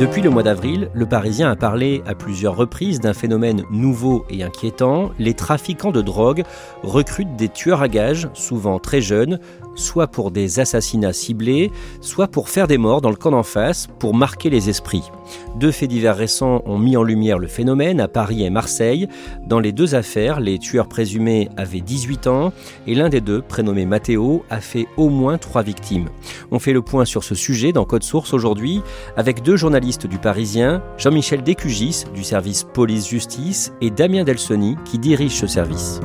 Depuis 0.00 0.22
le 0.22 0.30
mois 0.30 0.42
d'avril, 0.42 0.90
le 0.92 1.06
Parisien 1.06 1.48
a 1.48 1.54
parlé 1.54 2.02
à 2.04 2.16
plusieurs 2.16 2.56
reprises 2.56 2.98
d'un 2.98 3.14
phénomène 3.14 3.62
nouveau 3.70 4.24
et 4.28 4.42
inquiétant. 4.42 5.12
Les 5.20 5.34
trafiquants 5.34 5.92
de 5.92 6.02
drogue 6.02 6.42
recrutent 6.82 7.36
des 7.36 7.48
tueurs 7.48 7.80
à 7.80 7.86
gages, 7.86 8.28
souvent 8.34 8.80
très 8.80 9.00
jeunes, 9.00 9.38
soit 9.76 10.08
pour 10.08 10.32
des 10.32 10.58
assassinats 10.58 11.12
ciblés, 11.12 11.70
soit 12.00 12.26
pour 12.26 12.48
faire 12.48 12.66
des 12.66 12.76
morts 12.76 13.02
dans 13.02 13.10
le 13.10 13.16
camp 13.16 13.30
d'en 13.30 13.44
face, 13.44 13.86
pour 14.00 14.14
marquer 14.14 14.50
les 14.50 14.68
esprits. 14.68 15.10
Deux 15.56 15.70
faits 15.70 15.88
divers 15.88 16.16
récents 16.16 16.62
ont 16.66 16.78
mis 16.78 16.96
en 16.96 17.04
lumière 17.04 17.38
le 17.38 17.46
phénomène 17.46 18.00
à 18.00 18.08
Paris 18.08 18.44
et 18.44 18.50
Marseille. 18.50 19.08
Dans 19.46 19.60
les 19.60 19.72
deux 19.72 19.94
affaires, 19.94 20.40
les 20.40 20.58
tueurs 20.58 20.88
présumés 20.88 21.48
avaient 21.56 21.80
18 21.80 22.26
ans 22.26 22.52
et 22.88 22.96
l'un 22.96 23.08
des 23.08 23.20
deux, 23.20 23.42
prénommé 23.42 23.86
Matteo, 23.86 24.44
a 24.50 24.60
fait 24.60 24.86
au 24.96 25.08
moins 25.08 25.38
trois 25.38 25.62
victimes. 25.62 26.08
On 26.50 26.58
fait 26.58 26.72
le 26.72 26.82
point 26.82 27.04
sur 27.04 27.22
ce 27.22 27.36
sujet 27.36 27.72
dans 27.72 27.84
Code 27.84 28.02
Source 28.02 28.34
aujourd'hui 28.34 28.82
avec 29.16 29.42
deux 29.42 29.56
journalistes 29.56 29.83
du 29.84 30.18
Parisien, 30.18 30.82
Jean-Michel 30.96 31.42
Décugis 31.42 32.04
du 32.14 32.24
service 32.24 32.64
police-justice 32.64 33.70
et 33.82 33.90
Damien 33.90 34.24
Delsoni 34.24 34.76
qui 34.86 34.98
dirige 34.98 35.32
ce 35.32 35.46
service. 35.46 36.00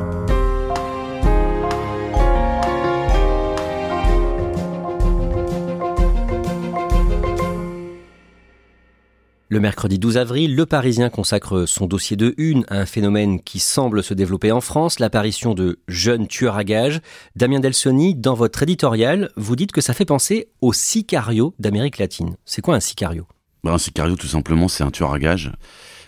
Le 9.48 9.60
mercredi 9.62 9.98
12 9.98 10.18
avril, 10.18 10.56
Le 10.56 10.66
Parisien 10.66 11.10
consacre 11.10 11.66
son 11.66 11.88
dossier 11.88 12.18
de 12.18 12.36
une 12.38 12.66
à 12.68 12.80
un 12.80 12.86
phénomène 12.86 13.42
qui 13.42 13.60
semble 13.60 14.04
se 14.04 14.14
développer 14.14 14.52
en 14.52 14.60
France, 14.62 15.00
l'apparition 15.00 15.54
de 15.54 15.80
jeunes 15.88 16.28
tueurs 16.28 16.58
à 16.58 16.66
gages. 16.66 17.00
Damien 17.38 17.62
Delsoni, 17.62 18.14
dans 18.14 18.36
votre 18.36 18.62
éditorial, 18.62 19.30
vous 19.38 19.56
dites 19.56 19.72
que 19.72 19.82
ça 19.82 19.94
fait 19.94 20.06
penser 20.06 20.50
au 20.60 20.74
sicario 20.74 21.56
d'Amérique 21.60 21.98
latine. 21.98 22.36
C'est 22.44 22.62
quoi 22.62 22.76
un 22.76 22.82
sicario? 22.82 23.26
Ben, 23.64 23.74
Un 23.74 23.78
sicario, 23.78 24.16
tout 24.16 24.28
simplement, 24.28 24.68
c'est 24.68 24.84
un 24.84 24.92
tueur 24.92 25.14
à 25.14 25.20
gages. 25.20 25.52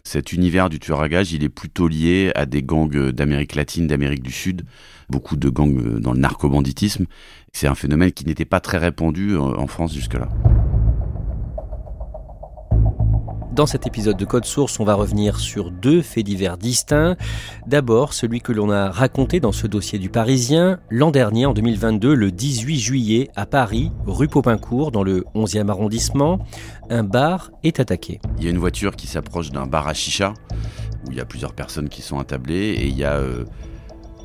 Cet 0.04 0.34
univers 0.34 0.70
du 0.70 0.80
tueur 0.80 1.02
à 1.02 1.10
gages, 1.10 1.32
il 1.32 1.44
est 1.44 1.50
plutôt 1.50 1.88
lié 1.88 2.32
à 2.36 2.46
des 2.46 2.64
gangs 2.64 3.12
d'Amérique 3.12 3.56
latine, 3.56 3.88
d'Amérique 3.88 4.24
du 4.24 4.32
Sud, 4.32 4.64
beaucoup 5.10 5.36
de 5.36 5.50
gangs 5.50 6.00
dans 6.00 6.14
le 6.14 6.20
narcobanditisme. 6.20 7.06
C'est 7.54 7.68
un 7.68 7.76
phénomène 7.76 8.12
qui 8.12 8.26
n'était 8.26 8.46
pas 8.46 8.60
très 8.60 8.80
répandu 8.80 9.38
en 9.38 9.68
France 9.68 9.94
jusque-là. 9.94 10.30
Dans 13.52 13.66
cet 13.66 13.86
épisode 13.86 14.16
de 14.16 14.24
Code 14.24 14.46
Source, 14.46 14.80
on 14.80 14.86
va 14.86 14.94
revenir 14.94 15.38
sur 15.38 15.72
deux 15.72 16.02
faits 16.02 16.26
divers 16.26 16.58
distincts. 16.58 17.18
D'abord, 17.68 18.14
celui 18.14 18.40
que 18.40 18.54
l'on 18.54 18.70
a 18.72 18.90
raconté 18.90 19.42
dans 19.42 19.52
ce 19.52 19.68
dossier 19.68 20.00
du 20.00 20.10
Parisien 20.10 20.80
l'an 20.90 21.12
dernier, 21.12 21.46
en 21.46 21.54
2022, 21.54 22.14
le 22.14 22.32
18 22.32 22.80
juillet, 22.80 23.30
à 23.36 23.46
Paris, 23.46 23.92
rue 24.06 24.30
Popincourt, 24.30 24.92
dans 24.92 25.04
le 25.04 25.26
11e 25.36 25.68
arrondissement, 25.68 26.40
un 26.90 27.04
bar 27.04 27.52
est 27.64 27.82
attaqué. 27.82 28.22
Il 28.38 28.46
y 28.46 28.48
a 28.48 28.52
une 28.52 28.58
voiture 28.58 28.96
qui 28.96 29.08
s'approche 29.08 29.52
d'un 29.52 29.68
bar 29.68 29.86
à 29.86 29.94
chicha, 29.94 30.34
où 31.06 31.12
il 31.12 31.18
y 31.18 31.22
a 31.22 31.26
plusieurs 31.26 31.54
personnes 31.54 31.90
qui 31.90 32.02
sont 32.02 32.20
attablées, 32.20 32.76
et 32.78 32.88
il 32.88 32.98
y 32.98 33.04
a 33.04 33.16
euh, 33.16 33.44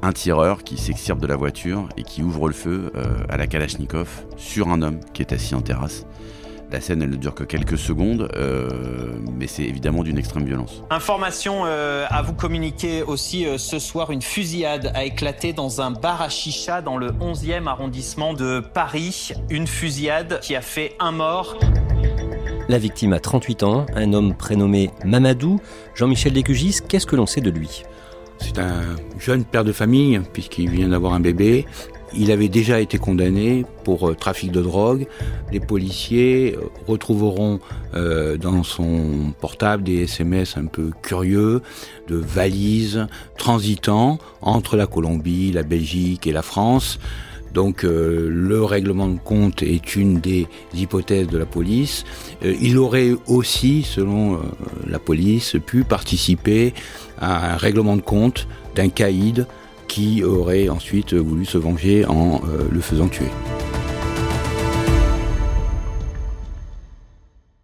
un 0.02 0.12
tireur 0.12 0.62
qui 0.62 0.76
s'extirpe 0.76 1.18
de 1.18 1.26
la 1.26 1.36
voiture 1.36 1.88
et 1.96 2.04
qui 2.04 2.22
ouvre 2.22 2.46
le 2.46 2.54
feu 2.54 2.92
euh, 2.94 3.24
à 3.28 3.36
la 3.36 3.48
Kalachnikov 3.48 4.08
sur 4.36 4.68
un 4.68 4.82
homme 4.82 5.00
qui 5.12 5.22
est 5.22 5.32
assis 5.32 5.56
en 5.56 5.62
terrasse. 5.62 6.06
La 6.72 6.80
scène, 6.80 7.00
elle 7.00 7.10
ne 7.10 7.16
dure 7.16 7.34
que 7.34 7.44
quelques 7.44 7.78
secondes, 7.78 8.28
euh, 8.34 8.68
mais 9.38 9.46
c'est 9.46 9.62
évidemment 9.62 10.02
d'une 10.02 10.18
extrême 10.18 10.44
violence. 10.44 10.82
Information 10.90 11.62
euh, 11.64 12.06
à 12.10 12.22
vous 12.22 12.32
communiquer 12.32 13.04
aussi 13.04 13.46
euh, 13.46 13.56
ce 13.56 13.78
soir, 13.78 14.10
une 14.10 14.20
fusillade 14.20 14.90
a 14.94 15.04
éclaté 15.04 15.52
dans 15.52 15.80
un 15.80 15.92
bar 15.92 16.22
à 16.22 16.28
chicha 16.28 16.82
dans 16.82 16.96
le 16.96 17.12
11e 17.12 17.68
arrondissement 17.68 18.34
de 18.34 18.60
Paris. 18.60 19.30
Une 19.48 19.68
fusillade 19.68 20.40
qui 20.40 20.56
a 20.56 20.60
fait 20.60 20.96
un 20.98 21.12
mort. 21.12 21.56
La 22.68 22.78
victime 22.78 23.12
a 23.12 23.20
38 23.20 23.62
ans, 23.62 23.86
un 23.94 24.12
homme 24.12 24.34
prénommé 24.34 24.90
Mamadou. 25.04 25.60
Jean-Michel 25.94 26.32
Descugis, 26.32 26.80
qu'est-ce 26.88 27.06
que 27.06 27.14
l'on 27.14 27.26
sait 27.26 27.40
de 27.40 27.50
lui? 27.50 27.84
C'est 28.38 28.58
un 28.58 28.82
jeune 29.18 29.44
père 29.44 29.64
de 29.64 29.72
famille, 29.72 30.20
puisqu'il 30.32 30.68
vient 30.70 30.88
d'avoir 30.88 31.14
un 31.14 31.20
bébé. 31.20 31.64
Il 32.18 32.30
avait 32.30 32.48
déjà 32.48 32.80
été 32.80 32.98
condamné 32.98 33.64
pour 33.84 34.08
euh, 34.08 34.14
trafic 34.14 34.50
de 34.50 34.62
drogue. 34.62 35.06
Les 35.52 35.60
policiers 35.60 36.56
euh, 36.56 36.62
retrouveront 36.86 37.60
euh, 37.94 38.36
dans 38.38 38.62
son 38.62 39.34
portable 39.40 39.82
des 39.82 40.02
SMS 40.04 40.56
un 40.56 40.66
peu 40.66 40.90
curieux 41.02 41.62
de 42.08 42.16
valises 42.16 43.06
transitant 43.36 44.18
entre 44.40 44.76
la 44.76 44.86
Colombie, 44.86 45.52
la 45.52 45.62
Belgique 45.62 46.26
et 46.26 46.32
la 46.32 46.42
France. 46.42 46.98
Donc 47.52 47.84
le 47.84 48.64
règlement 48.64 49.08
de 49.08 49.18
compte 49.18 49.62
est 49.62 49.96
une 49.96 50.20
des 50.20 50.46
hypothèses 50.74 51.28
de 51.28 51.38
la 51.38 51.46
police. 51.46 52.04
il 52.42 52.76
aurait 52.76 53.12
aussi, 53.28 53.82
selon 53.82 54.40
la 54.86 54.98
police, 54.98 55.56
pu 55.64 55.82
participer 55.82 56.74
à 57.18 57.54
un 57.54 57.56
règlement 57.56 57.96
de 57.96 58.02
compte 58.02 58.46
d'un 58.74 58.90
caïd 58.90 59.46
qui 59.88 60.24
aurait 60.24 60.68
ensuite 60.68 61.14
voulu 61.14 61.44
se 61.44 61.58
venger 61.58 62.04
en 62.06 62.40
euh, 62.44 62.68
le 62.70 62.80
faisant 62.80 63.08
tuer. 63.08 63.30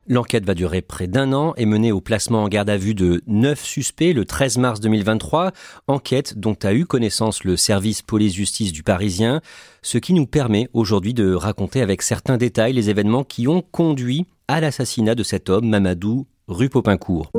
L'enquête 0.08 0.44
va 0.44 0.54
durer 0.54 0.82
près 0.82 1.06
d'un 1.06 1.32
an 1.32 1.54
et 1.56 1.64
mener 1.64 1.92
au 1.92 2.00
placement 2.00 2.42
en 2.42 2.48
garde 2.48 2.68
à 2.68 2.76
vue 2.76 2.94
de 2.94 3.22
neuf 3.26 3.64
suspects 3.64 4.12
le 4.12 4.24
13 4.24 4.58
mars 4.58 4.80
2023, 4.80 5.52
enquête 5.86 6.38
dont 6.38 6.56
a 6.64 6.74
eu 6.74 6.84
connaissance 6.84 7.44
le 7.44 7.56
service 7.56 8.02
police-justice 8.02 8.72
du 8.72 8.82
Parisien, 8.82 9.40
ce 9.80 9.98
qui 9.98 10.12
nous 10.12 10.26
permet 10.26 10.68
aujourd'hui 10.72 11.14
de 11.14 11.32
raconter 11.32 11.80
avec 11.80 12.02
certains 12.02 12.36
détails 12.36 12.72
les 12.72 12.90
événements 12.90 13.24
qui 13.24 13.48
ont 13.48 13.62
conduit 13.62 14.26
à 14.48 14.60
l'assassinat 14.60 15.14
de 15.14 15.22
cet 15.22 15.48
homme, 15.48 15.68
Mamadou, 15.68 16.26
rue 16.46 16.68
Popincourt. 16.68 17.30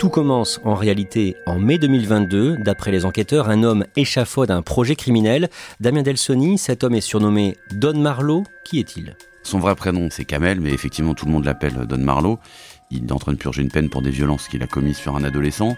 Tout 0.00 0.08
commence 0.08 0.62
en 0.64 0.74
réalité 0.74 1.36
en 1.44 1.58
mai 1.58 1.76
2022. 1.76 2.56
D'après 2.56 2.90
les 2.90 3.04
enquêteurs, 3.04 3.50
un 3.50 3.62
homme 3.62 3.84
échafaude 3.96 4.50
un 4.50 4.62
projet 4.62 4.96
criminel. 4.96 5.50
Damien 5.78 6.00
Delsoni, 6.00 6.56
cet 6.56 6.84
homme 6.84 6.94
est 6.94 7.02
surnommé 7.02 7.58
Don 7.72 7.98
Marlowe. 7.98 8.44
Qui 8.64 8.78
est-il? 8.78 9.14
Son 9.42 9.58
vrai 9.58 9.74
prénom, 9.74 10.08
c'est 10.10 10.24
Kamel, 10.24 10.58
mais 10.62 10.72
effectivement, 10.72 11.12
tout 11.12 11.26
le 11.26 11.32
monde 11.32 11.44
l'appelle 11.44 11.84
Don 11.86 11.98
Marlowe. 11.98 12.38
Il 12.90 13.04
est 13.04 13.12
en 13.12 13.18
train 13.18 13.34
de 13.34 13.36
purger 13.36 13.60
une 13.60 13.70
peine 13.70 13.90
pour 13.90 14.00
des 14.00 14.08
violences 14.08 14.48
qu'il 14.48 14.62
a 14.62 14.66
commises 14.66 14.96
sur 14.96 15.16
un 15.16 15.22
adolescent. 15.22 15.76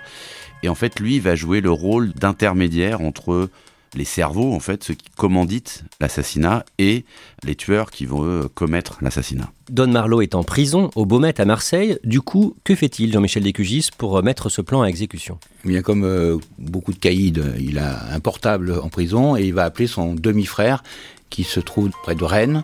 Et 0.63 0.69
en 0.69 0.77
fait, 0.77 1.01
lui 1.01 1.19
va 1.19 1.35
jouer 1.35 1.61
le 1.61 1.73
rôle 1.73 2.13
d'intermédiaire 2.13 3.01
entre 3.01 3.51
les 3.95 4.05
cerveaux, 4.05 4.53
en 4.53 4.61
fait, 4.61 4.85
ceux 4.85 4.95
qui 4.95 5.11
commanditent 5.17 5.85
l'assassinat 6.01 6.65
et 6.79 7.05
les 7.45 7.55
tueurs 7.55 7.91
qui 7.91 8.07
vont 8.07 8.49
commettre 8.55 8.99
l'assassinat. 9.03 9.51
Don 9.71 9.89
Marlowe 9.89 10.23
est 10.23 10.35
en 10.35 10.45
prison 10.45 10.91
au 10.95 11.07
Baumet 11.07 11.41
à 11.41 11.45
Marseille. 11.45 11.99
Du 12.05 12.21
coup, 12.21 12.57
que 12.65 12.75
fait-il, 12.75 13.13
Jean-Michel 13.13 13.43
Descugis, 13.43 13.91
pour 13.97 14.23
mettre 14.23 14.49
ce 14.49 14.63
plan 14.63 14.83
à 14.83 14.87
exécution? 14.87 15.39
Eh 15.65 15.69
Bien 15.69 15.83
comme 15.83 16.05
euh, 16.05 16.39
beaucoup 16.59 16.93
de 16.93 16.99
caïds, 16.99 17.35
il 17.59 17.79
a 17.79 18.13
un 18.13 18.21
portable 18.21 18.79
en 18.83 18.89
prison 18.89 19.37
et 19.37 19.45
il 19.45 19.55
va 19.55 19.65
appeler 19.65 19.87
son 19.87 20.15
demi-frère 20.15 20.83
qui 21.31 21.45
se 21.45 21.61
trouve 21.61 21.91
près 22.03 22.15
de 22.15 22.25
Rennes 22.25 22.63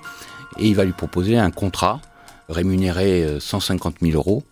et 0.58 0.68
il 0.68 0.74
va 0.74 0.84
lui 0.84 0.92
proposer 0.92 1.38
un 1.38 1.50
contrat 1.50 2.00
rémunéré 2.48 3.38
150 3.38 3.94
euh, 3.94 4.06
000 4.06 4.16
euros 4.16 4.42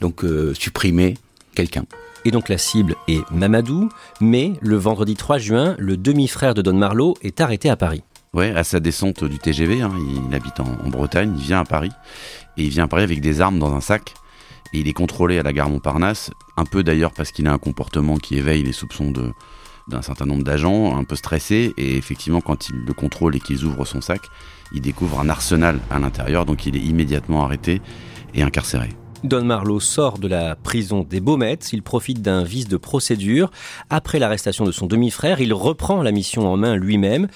donc 0.00 0.24
euh, 0.24 0.54
supprimer 0.54 1.14
quelqu'un. 1.58 1.86
Et 2.24 2.30
donc 2.30 2.48
la 2.48 2.56
cible 2.56 2.94
est 3.08 3.28
Mamadou, 3.32 3.88
mais 4.20 4.52
le 4.60 4.76
vendredi 4.76 5.16
3 5.16 5.38
juin, 5.38 5.74
le 5.76 5.96
demi-frère 5.96 6.54
de 6.54 6.62
Don 6.62 6.74
Marlowe 6.74 7.14
est 7.20 7.40
arrêté 7.40 7.68
à 7.68 7.74
Paris. 7.74 8.04
Ouais, 8.32 8.54
à 8.54 8.62
sa 8.62 8.78
descente 8.78 9.24
du 9.24 9.38
TGV, 9.38 9.82
hein, 9.82 9.90
il 10.28 10.32
habite 10.32 10.60
en, 10.60 10.68
en, 10.84 10.88
Bretagne, 10.88 11.34
il 11.36 11.42
vient 11.42 11.60
à 11.60 11.64
Paris, 11.64 11.90
et 12.56 12.62
il 12.62 12.68
vient 12.68 12.84
à 12.84 12.88
Paris 12.88 13.02
avec 13.02 13.20
des 13.20 13.40
armes 13.40 13.58
dans 13.58 13.74
un 13.74 13.80
sac, 13.80 14.14
et 14.72 14.78
il 14.78 14.86
est 14.86 14.92
contrôlé 14.92 15.40
à 15.40 15.42
la 15.42 15.52
gare 15.52 15.68
Montparnasse, 15.68 16.30
un 16.56 16.64
peu 16.64 16.84
d'ailleurs 16.84 17.12
parce 17.12 17.32
qu'il 17.32 17.48
a 17.48 17.52
un 17.52 17.58
comportement 17.58 18.18
qui 18.18 18.36
éveille 18.36 18.62
les 18.62 18.72
soupçons 18.72 19.10
de, 19.10 19.32
d'un 19.88 20.02
certain 20.02 20.26
nombre 20.26 20.44
d'agents, 20.44 20.96
un 20.96 21.02
peu 21.02 21.16
stressés, 21.16 21.74
et 21.76 21.96
effectivement 21.96 22.40
quand 22.40 22.68
ils 22.68 22.84
le 22.86 22.92
contrôlent 22.92 23.34
et 23.34 23.40
qu'ils 23.40 23.64
ouvrent 23.64 23.84
son 23.84 24.00
sac, 24.00 24.20
ils 24.72 24.80
découvrent 24.80 25.18
un 25.18 25.28
arsenal 25.28 25.80
à 25.90 25.98
l'intérieur, 25.98 26.46
donc 26.46 26.66
il 26.66 26.76
est 26.76 26.80
immédiatement 26.80 27.42
arrêté 27.42 27.80
et 28.34 28.42
incarcéré. 28.42 28.90
Don 29.24 29.44
Marlowe 29.44 29.80
sort 29.80 30.18
de 30.18 30.28
la 30.28 30.54
prison 30.54 31.02
des 31.02 31.18
Baumettes, 31.20 31.72
il 31.72 31.82
profite 31.82 32.22
d'un 32.22 32.44
vice 32.44 32.68
de 32.68 32.76
procédure. 32.76 33.50
Après 33.90 34.20
l'arrestation 34.20 34.64
de 34.64 34.70
son 34.70 34.86
demi-frère, 34.86 35.40
il 35.40 35.52
reprend 35.52 36.02
la 36.02 36.12
mission 36.12 36.46
en 36.46 36.56
main 36.56 36.76
lui-même. 36.76 37.26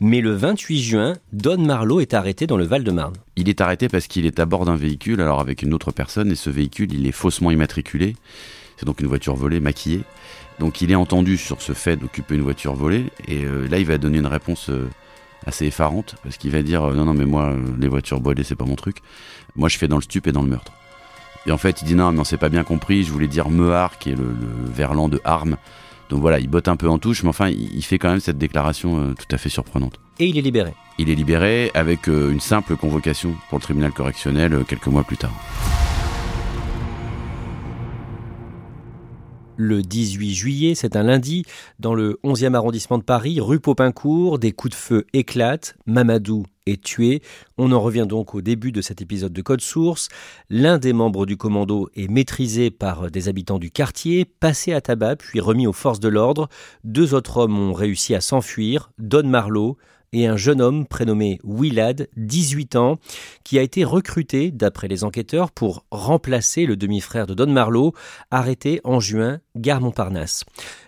Mais 0.00 0.20
le 0.20 0.34
28 0.34 0.80
juin, 0.80 1.12
Don 1.32 1.58
Marlowe 1.58 2.00
est 2.00 2.14
arrêté 2.14 2.46
dans 2.46 2.56
le 2.56 2.64
Val-de-Marne. 2.64 3.14
Il 3.34 3.48
est 3.48 3.60
arrêté 3.60 3.88
parce 3.88 4.06
qu'il 4.06 4.24
est 4.24 4.38
à 4.38 4.46
bord 4.46 4.64
d'un 4.66 4.76
véhicule, 4.76 5.20
alors 5.20 5.40
avec 5.40 5.62
une 5.62 5.74
autre 5.74 5.90
personne, 5.90 6.30
et 6.30 6.36
ce 6.36 6.48
véhicule, 6.48 6.92
il 6.92 7.06
est 7.06 7.12
faussement 7.12 7.50
immatriculé. 7.50 8.14
C'est 8.76 8.86
donc 8.86 9.00
une 9.00 9.08
voiture 9.08 9.34
volée, 9.34 9.58
maquillée. 9.58 10.02
Donc 10.60 10.80
il 10.80 10.92
est 10.92 10.96
entendu 10.96 11.38
sur 11.38 11.60
ce 11.60 11.72
fait 11.72 11.96
d'occuper 11.96 12.36
une 12.36 12.42
voiture 12.42 12.74
volée, 12.74 13.06
et 13.26 13.44
euh, 13.44 13.66
là 13.68 13.78
il 13.78 13.86
va 13.86 13.98
donner 13.98 14.18
une 14.18 14.26
réponse 14.26 14.70
euh, 14.70 14.88
assez 15.46 15.66
effarante, 15.66 16.14
parce 16.22 16.36
qu'il 16.36 16.50
va 16.52 16.62
dire 16.62 16.84
euh, 16.84 16.94
non 16.94 17.04
non 17.04 17.14
mais 17.14 17.24
moi 17.24 17.56
les 17.80 17.88
voitures 17.88 18.20
volées 18.20 18.44
c'est 18.44 18.54
pas 18.54 18.66
mon 18.66 18.76
truc, 18.76 18.98
moi 19.56 19.68
je 19.68 19.78
fais 19.78 19.88
dans 19.88 19.96
le 19.96 20.02
stup 20.02 20.26
et 20.26 20.32
dans 20.32 20.42
le 20.42 20.48
meurtre. 20.48 20.72
Et 21.46 21.52
en 21.52 21.58
fait, 21.58 21.82
il 21.82 21.84
dit 21.86 21.94
non, 21.94 22.12
mais 22.12 22.20
on 22.20 22.24
s'est 22.24 22.36
pas 22.36 22.48
bien 22.48 22.64
compris. 22.64 23.02
Je 23.02 23.12
voulais 23.12 23.28
dire 23.28 23.50
mehar, 23.50 23.98
qui 23.98 24.10
est 24.10 24.16
le, 24.16 24.24
le 24.24 24.70
verlan 24.70 25.08
de 25.08 25.20
arme. 25.24 25.56
Donc 26.12 26.20
voilà, 26.20 26.38
il 26.40 26.46
botte 26.46 26.68
un 26.68 26.76
peu 26.76 26.90
en 26.90 26.98
touche, 26.98 27.22
mais 27.22 27.30
enfin, 27.30 27.48
il, 27.48 27.82
fait 27.82 27.98
quand 27.98 28.10
même 28.10 28.20
cette 28.20 28.36
déclaration 28.36 28.98
euh, 28.98 29.14
tout 29.14 29.34
à 29.34 29.38
fait 29.38 29.48
surprenante. 29.48 29.98
Et 30.18 30.26
il 30.26 30.36
est 30.36 30.42
libéré. 30.42 30.74
Il 30.98 31.08
est 31.08 31.14
libéré 31.14 31.70
avec 31.72 32.06
euh, 32.06 32.30
une 32.30 32.38
simple 32.38 32.76
convocation 32.76 33.34
pour 33.48 33.56
le 33.56 33.62
tribunal 33.62 33.92
correctionnel 33.92 34.52
euh, 34.52 34.62
quelques 34.62 34.88
mois 34.88 35.04
plus 35.04 35.16
tard. 35.16 35.32
le 39.56 39.80
18 39.80 40.34
juillet, 40.34 40.74
c'est 40.74 40.96
un 40.96 41.04
lundi, 41.04 41.44
dans 41.78 41.94
le 41.94 42.18
11e 42.24 42.54
arrondissement 42.54 42.98
de 42.98 43.04
Paris, 43.04 43.38
rue 43.40 43.60
Popincourt, 43.60 44.40
des 44.40 44.50
coups 44.50 44.72
de 44.72 44.76
feu 44.76 45.06
éclatent, 45.12 45.76
Mamadou 45.86 46.44
est 46.66 46.82
tué. 46.82 47.22
On 47.58 47.72
en 47.72 47.80
revient 47.80 48.06
donc 48.08 48.34
au 48.34 48.40
début 48.40 48.72
de 48.72 48.80
cet 48.80 49.00
épisode 49.00 49.32
de 49.32 49.42
Code 49.42 49.60
Source. 49.60 50.08
L'un 50.50 50.78
des 50.78 50.92
membres 50.92 51.26
du 51.26 51.36
commando 51.36 51.88
est 51.94 52.08
maîtrisé 52.08 52.70
par 52.70 53.10
des 53.10 53.28
habitants 53.28 53.58
du 53.58 53.70
quartier, 53.70 54.24
passé 54.24 54.72
à 54.72 54.80
tabac 54.80 55.16
puis 55.16 55.40
remis 55.40 55.66
aux 55.66 55.72
forces 55.72 56.00
de 56.00 56.08
l'ordre. 56.08 56.48
Deux 56.84 57.14
autres 57.14 57.38
hommes 57.38 57.58
ont 57.58 57.72
réussi 57.72 58.14
à 58.14 58.20
s'enfuir, 58.20 58.92
Don 58.98 59.24
Marlowe, 59.24 59.76
et 60.12 60.26
un 60.26 60.36
jeune 60.36 60.60
homme 60.60 60.86
prénommé 60.86 61.38
Willad, 61.44 62.08
18 62.16 62.76
ans, 62.76 62.98
qui 63.44 63.58
a 63.58 63.62
été 63.62 63.84
recruté, 63.84 64.50
d'après 64.50 64.88
les 64.88 65.04
enquêteurs, 65.04 65.50
pour 65.50 65.84
remplacer 65.90 66.66
le 66.66 66.76
demi-frère 66.76 67.26
de 67.26 67.34
Don 67.34 67.50
Marlowe, 67.50 67.92
arrêté 68.30 68.80
en 68.84 69.00
juin, 69.00 69.40
gare 69.56 69.80
Montparnasse. 69.80 70.44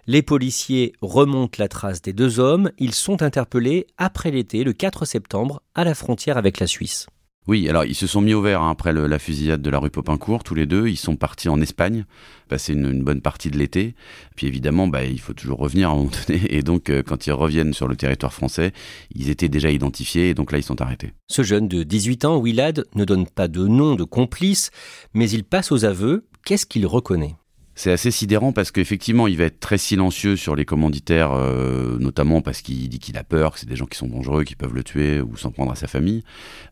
Les 0.07 0.23
policiers 0.23 0.93
remontent 1.01 1.57
la 1.59 1.69
trace 1.69 2.03
des 2.03 2.13
deux 2.13 2.41
hommes, 2.41 2.71
ils 2.79 2.95
sont 2.95 3.23
interpellés 3.23 3.87
après 3.97 4.31
l'été, 4.31 4.65
le 4.65 4.73
4 4.73 5.05
septembre, 5.05 5.63
à 5.75 5.85
la 5.85 5.95
frontière 5.95 6.37
avec 6.37 6.61
la 6.61 6.67
Suisse. 6.67 7.07
Oui, 7.47 7.69
alors 7.69 7.85
ils 7.85 7.95
se 7.95 8.07
sont 8.07 8.23
mis 8.23 8.33
au 8.33 8.41
vert 8.41 8.63
hein, 8.63 8.71
après 8.71 8.93
la 8.93 9.19
fusillade 9.19 9.61
de 9.61 9.69
la 9.69 9.79
rue 9.79 9.91
Popincourt, 9.91 10.45
tous 10.45 10.55
les 10.55 10.65
deux. 10.65 10.89
Ils 10.89 10.97
sont 10.97 11.17
partis 11.17 11.51
en 11.51 11.61
Espagne, 11.61 12.07
passer 12.49 12.73
une, 12.73 12.87
une 12.91 13.05
bonne 13.05 13.21
partie 13.21 13.51
de 13.51 13.59
l'été. 13.59 13.95
Puis 14.35 14.47
évidemment, 14.47 14.89
bah, 14.89 15.05
il 15.05 15.21
faut 15.21 15.35
toujours 15.35 15.59
revenir 15.59 15.91
à 15.91 15.93
un 15.93 15.97
moment 15.97 16.11
donné. 16.27 16.41
Et 16.49 16.63
donc, 16.63 16.89
euh, 16.89 17.03
quand 17.03 17.27
ils 17.27 17.33
reviennent 17.33 17.75
sur 17.75 17.87
le 17.87 17.97
territoire 17.97 18.33
français, 18.33 18.73
ils 19.15 19.29
étaient 19.29 19.51
déjà 19.51 19.71
identifiés. 19.71 20.31
Et 20.31 20.35
donc 20.35 20.53
là, 20.53 20.59
ils 20.59 20.63
sont 20.63 20.81
arrêtés. 20.81 21.13
Ce 21.29 21.43
jeune 21.43 21.69
de 21.69 21.83
18 21.83 22.25
ans, 22.25 22.41
Willad, 22.41 22.87
ne 22.95 23.05
donne 23.05 23.27
pas 23.27 23.49
de 23.49 23.67
nom 23.67 23.95
de 23.95 24.05
complice, 24.05 24.71
mais 25.13 25.29
il 25.29 25.45
passe 25.45 25.71
aux 25.71 25.85
aveux. 25.85 26.27
Qu'est-ce 26.47 26.65
qu'il 26.65 26.87
reconnaît? 26.87 27.37
C'est 27.75 27.91
assez 27.91 28.11
sidérant 28.11 28.53
parce 28.53 28.71
qu'effectivement, 28.71 29.27
il 29.27 29.37
va 29.37 29.45
être 29.45 29.61
très 29.61 29.79
silencieux 29.79 30.37
sur 30.37 30.55
les 30.55 30.65
commanditaires, 30.65 31.33
euh, 31.33 31.99
notamment 31.99 32.41
parce 32.41 32.63
qu'il 32.63 32.89
dit 32.89 32.99
qu'il 32.99 33.17
a 33.17 33.25
peur, 33.25 33.53
que 33.53 33.61
c'est 33.61 33.69
des 33.69 33.77
gens 33.77 33.87
qui 33.87 33.99
sont 33.99 34.07
dangereux, 34.07 34.45
qui 34.45 34.55
peuvent 34.55 34.75
le 34.75 34.85
tuer 34.85 35.21
ou 35.21 35.37
s'en 35.37 35.51
prendre 35.51 35.73
à 35.73 35.75
sa 35.75 35.87
famille. 35.87 36.23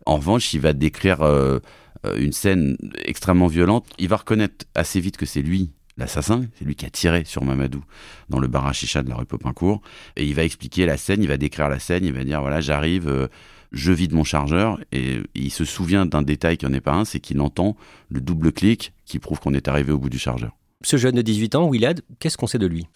En 0.07 0.17
revanche, 0.17 0.55
il 0.55 0.61
va 0.61 0.73
décrire 0.73 1.23
euh, 1.23 1.59
une 2.17 2.33
scène 2.33 2.77
extrêmement 3.05 3.49
violente. 3.49 3.87
Il 3.99 4.09
va 4.09 4.17
reconnaître 4.17 4.65
assez 4.75 5.01
vite 5.01 5.17
que 5.17 5.27
c'est 5.27 5.43
lui 5.43 5.71
l'assassin, 5.99 6.47
c'est 6.59 6.65
lui 6.65 6.75
qui 6.75 6.87
a 6.87 6.91
tiré 6.91 7.25
sur 7.25 7.45
Mamadou 7.45 7.85
dans 8.31 8.39
le 8.39 8.49
bar 8.49 8.67
à 8.67 8.73
chicha 8.73 9.03
de 9.03 9.11
la 9.11 9.17
rue 9.17 9.27
Popincourt. 9.27 9.83
Et 10.17 10.25
il 10.25 10.35
va 10.35 10.45
expliquer 10.45 10.87
la 10.87 10.97
scène, 10.97 11.23
il 11.23 11.29
va 11.29 11.37
décrire 11.37 11.69
la 11.69 11.79
scène, 11.79 12.05
il 12.05 12.13
va 12.13 12.25
dire 12.25 12.41
voilà, 12.41 12.61
j'arrive. 12.61 13.09
Euh, 13.09 13.29
je 13.73 13.91
vide 13.91 14.13
mon 14.13 14.23
chargeur 14.23 14.79
et 14.93 15.23
il 15.35 15.51
se 15.51 15.65
souvient 15.65 16.05
d'un 16.05 16.21
détail 16.21 16.59
qui 16.59 16.67
n'en 16.67 16.75
est 16.75 16.83
pas 16.83 16.93
un, 16.93 17.07
c'est 17.07 17.21
qu'il 17.21 17.41
entend 17.41 17.75
le 18.11 18.21
double 18.21 18.53
clic 18.53 18.93
qui 19.07 19.19
prouve 19.19 19.41
qu'on 19.41 19.55
est 19.55 19.67
arrivé 19.67 19.93
au 19.93 19.99
bout 19.99 20.11
du 20.11 20.19
chargeur. 20.19 20.53
Ce 20.85 20.97
jeune 20.97 21.15
de 21.15 21.23
18 21.23 21.55
ans, 21.55 21.71
Willad, 21.71 22.03
qu'est-ce 22.19 22.37
qu'on 22.37 22.47
sait 22.47 22.59
de 22.59 22.67
lui? 22.67 22.87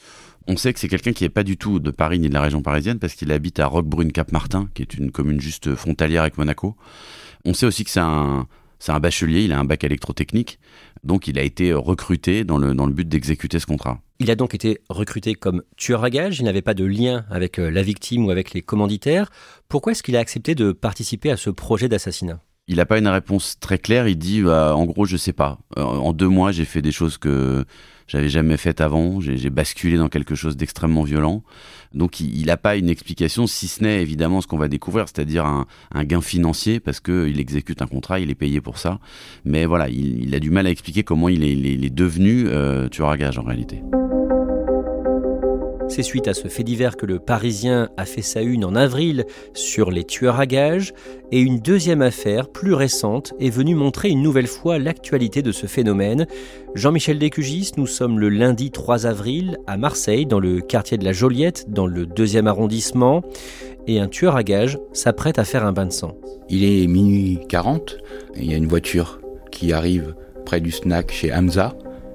On 0.48 0.56
sait 0.56 0.72
que 0.72 0.78
c'est 0.78 0.88
quelqu'un 0.88 1.12
qui 1.12 1.24
n'est 1.24 1.30
pas 1.30 1.42
du 1.42 1.56
tout 1.56 1.80
de 1.80 1.90
Paris 1.90 2.18
ni 2.18 2.28
de 2.28 2.34
la 2.34 2.40
région 2.40 2.62
parisienne 2.62 2.98
parce 2.98 3.14
qu'il 3.14 3.32
habite 3.32 3.58
à 3.58 3.66
Roquebrune-Cap-Martin, 3.66 4.68
qui 4.74 4.82
est 4.82 4.94
une 4.94 5.10
commune 5.10 5.40
juste 5.40 5.74
frontalière 5.74 6.22
avec 6.22 6.38
Monaco. 6.38 6.76
On 7.44 7.54
sait 7.54 7.66
aussi 7.66 7.84
que 7.84 7.90
c'est 7.90 8.00
un, 8.00 8.46
c'est 8.78 8.92
un 8.92 9.00
bachelier, 9.00 9.44
il 9.44 9.52
a 9.52 9.58
un 9.58 9.64
bac 9.64 9.82
électrotechnique, 9.84 10.58
donc 11.04 11.28
il 11.28 11.38
a 11.38 11.42
été 11.42 11.72
recruté 11.72 12.44
dans 12.44 12.58
le, 12.58 12.74
dans 12.74 12.86
le 12.86 12.92
but 12.92 13.08
d'exécuter 13.08 13.58
ce 13.58 13.66
contrat. 13.66 14.00
Il 14.18 14.30
a 14.30 14.34
donc 14.34 14.54
été 14.54 14.80
recruté 14.88 15.34
comme 15.34 15.62
tueur 15.76 16.04
à 16.04 16.10
gages, 16.10 16.38
il 16.38 16.44
n'avait 16.44 16.62
pas 16.62 16.74
de 16.74 16.84
lien 16.84 17.24
avec 17.30 17.58
euh, 17.58 17.70
la 17.70 17.82
victime 17.82 18.26
ou 18.26 18.30
avec 18.30 18.54
les 18.54 18.62
commanditaires. 18.62 19.30
Pourquoi 19.68 19.92
est-ce 19.92 20.02
qu'il 20.02 20.16
a 20.16 20.20
accepté 20.20 20.54
de 20.54 20.72
participer 20.72 21.30
à 21.30 21.36
ce 21.36 21.50
projet 21.50 21.88
d'assassinat? 21.88 22.40
Il 22.68 22.76
n'a 22.76 22.86
pas 22.86 22.98
une 22.98 23.08
réponse 23.08 23.58
très 23.60 23.78
claire. 23.78 24.08
Il 24.08 24.18
dit, 24.18 24.42
bah, 24.42 24.74
en 24.74 24.84
gros, 24.84 25.04
je 25.06 25.16
sais 25.16 25.32
pas. 25.32 25.58
Euh, 25.78 25.82
en 25.82 26.12
deux 26.12 26.28
mois, 26.28 26.52
j'ai 26.52 26.64
fait 26.64 26.82
des 26.82 26.92
choses 26.92 27.16
que 27.18 27.64
j'avais 28.08 28.28
jamais 28.28 28.56
faites 28.56 28.80
avant. 28.80 29.20
J'ai 29.20 29.50
basculé 29.50 29.96
dans 29.96 30.08
quelque 30.08 30.34
chose 30.34 30.56
d'extrêmement 30.56 31.04
violent. 31.04 31.42
Donc, 31.94 32.20
il 32.20 32.46
n'a 32.46 32.56
pas 32.56 32.76
une 32.76 32.88
explication, 32.90 33.46
si 33.46 33.68
ce 33.68 33.82
n'est 33.82 34.02
évidemment 34.02 34.40
ce 34.40 34.46
qu'on 34.46 34.58
va 34.58 34.68
découvrir, 34.68 35.06
c'est-à-dire 35.06 35.46
un, 35.46 35.66
un, 35.92 36.04
gain 36.04 36.20
financier, 36.20 36.78
parce 36.80 37.00
qu'il 37.00 37.40
exécute 37.40 37.80
un 37.80 37.86
contrat, 37.86 38.20
il 38.20 38.30
est 38.30 38.34
payé 38.34 38.60
pour 38.60 38.78
ça. 38.78 38.98
Mais 39.44 39.64
voilà, 39.64 39.88
il, 39.88 40.24
il 40.24 40.34
a 40.34 40.40
du 40.40 40.50
mal 40.50 40.66
à 40.66 40.70
expliquer 40.70 41.04
comment 41.04 41.28
il 41.28 41.42
est, 41.42 41.52
il 41.52 41.84
est 41.84 41.94
devenu 41.94 42.46
euh, 42.48 42.88
tueur 42.88 43.10
à 43.10 43.16
gage 43.16 43.38
en 43.38 43.44
réalité. 43.44 43.82
C'est 45.88 46.02
suite 46.02 46.26
à 46.28 46.34
ce 46.34 46.48
fait 46.48 46.64
divers 46.64 46.96
que 46.96 47.06
le 47.06 47.19
Parisien 47.19 47.88
a 47.96 48.05
fait 48.05 48.22
sa 48.22 48.43
une 48.43 48.64
en 48.64 48.74
avril 48.74 49.24
sur 49.55 49.90
les 49.90 50.05
tueurs 50.05 50.40
à 50.40 50.46
gages, 50.46 50.93
et 51.32 51.40
une 51.40 51.60
deuxième 51.60 52.02
affaire, 52.02 52.48
plus 52.48 52.74
récente, 52.74 53.34
est 53.40 53.50
venue 53.50 53.74
montrer 53.74 54.10
une 54.10 54.22
nouvelle 54.22 54.48
fois 54.48 54.78
l'actualité 54.78 55.43
de 55.43 55.52
ce 55.52 55.66
phénomène. 55.66 56.26
Jean-Michel 56.74 57.19
Descugis, 57.19 57.72
nous 57.76 57.86
sommes 57.86 58.19
le 58.19 58.28
lundi 58.28 58.70
3 58.70 59.06
avril 59.06 59.58
à 59.66 59.76
Marseille, 59.76 60.26
dans 60.26 60.40
le 60.40 60.60
quartier 60.60 60.98
de 60.98 61.05
la 61.05 61.12
Joliette, 61.12 61.66
dans 61.69 61.86
le 61.86 62.05
deuxième 62.05 62.48
arrondissement, 62.48 63.22
et 63.86 64.00
un 64.00 64.08
tueur 64.08 64.36
à 64.36 64.43
gages 64.43 64.78
s'apprête 64.93 65.38
à 65.38 65.44
faire 65.44 65.64
un 65.64 65.72
bain 65.72 65.86
de 65.86 65.93
sang. 65.93 66.16
Il 66.50 66.64
est 66.64 66.86
minuit 66.88 67.38
40, 67.48 67.96
et 68.34 68.40
il 68.43 68.50
y 68.50 68.55
a 68.55 68.56
une 68.56 68.66
voiture 68.66 69.20
qui 69.52 69.72
arrive 69.72 70.14
près 70.44 70.60
du 70.60 70.72
snack 70.72 71.12
chez 71.12 71.32
Hamza, 71.32 71.74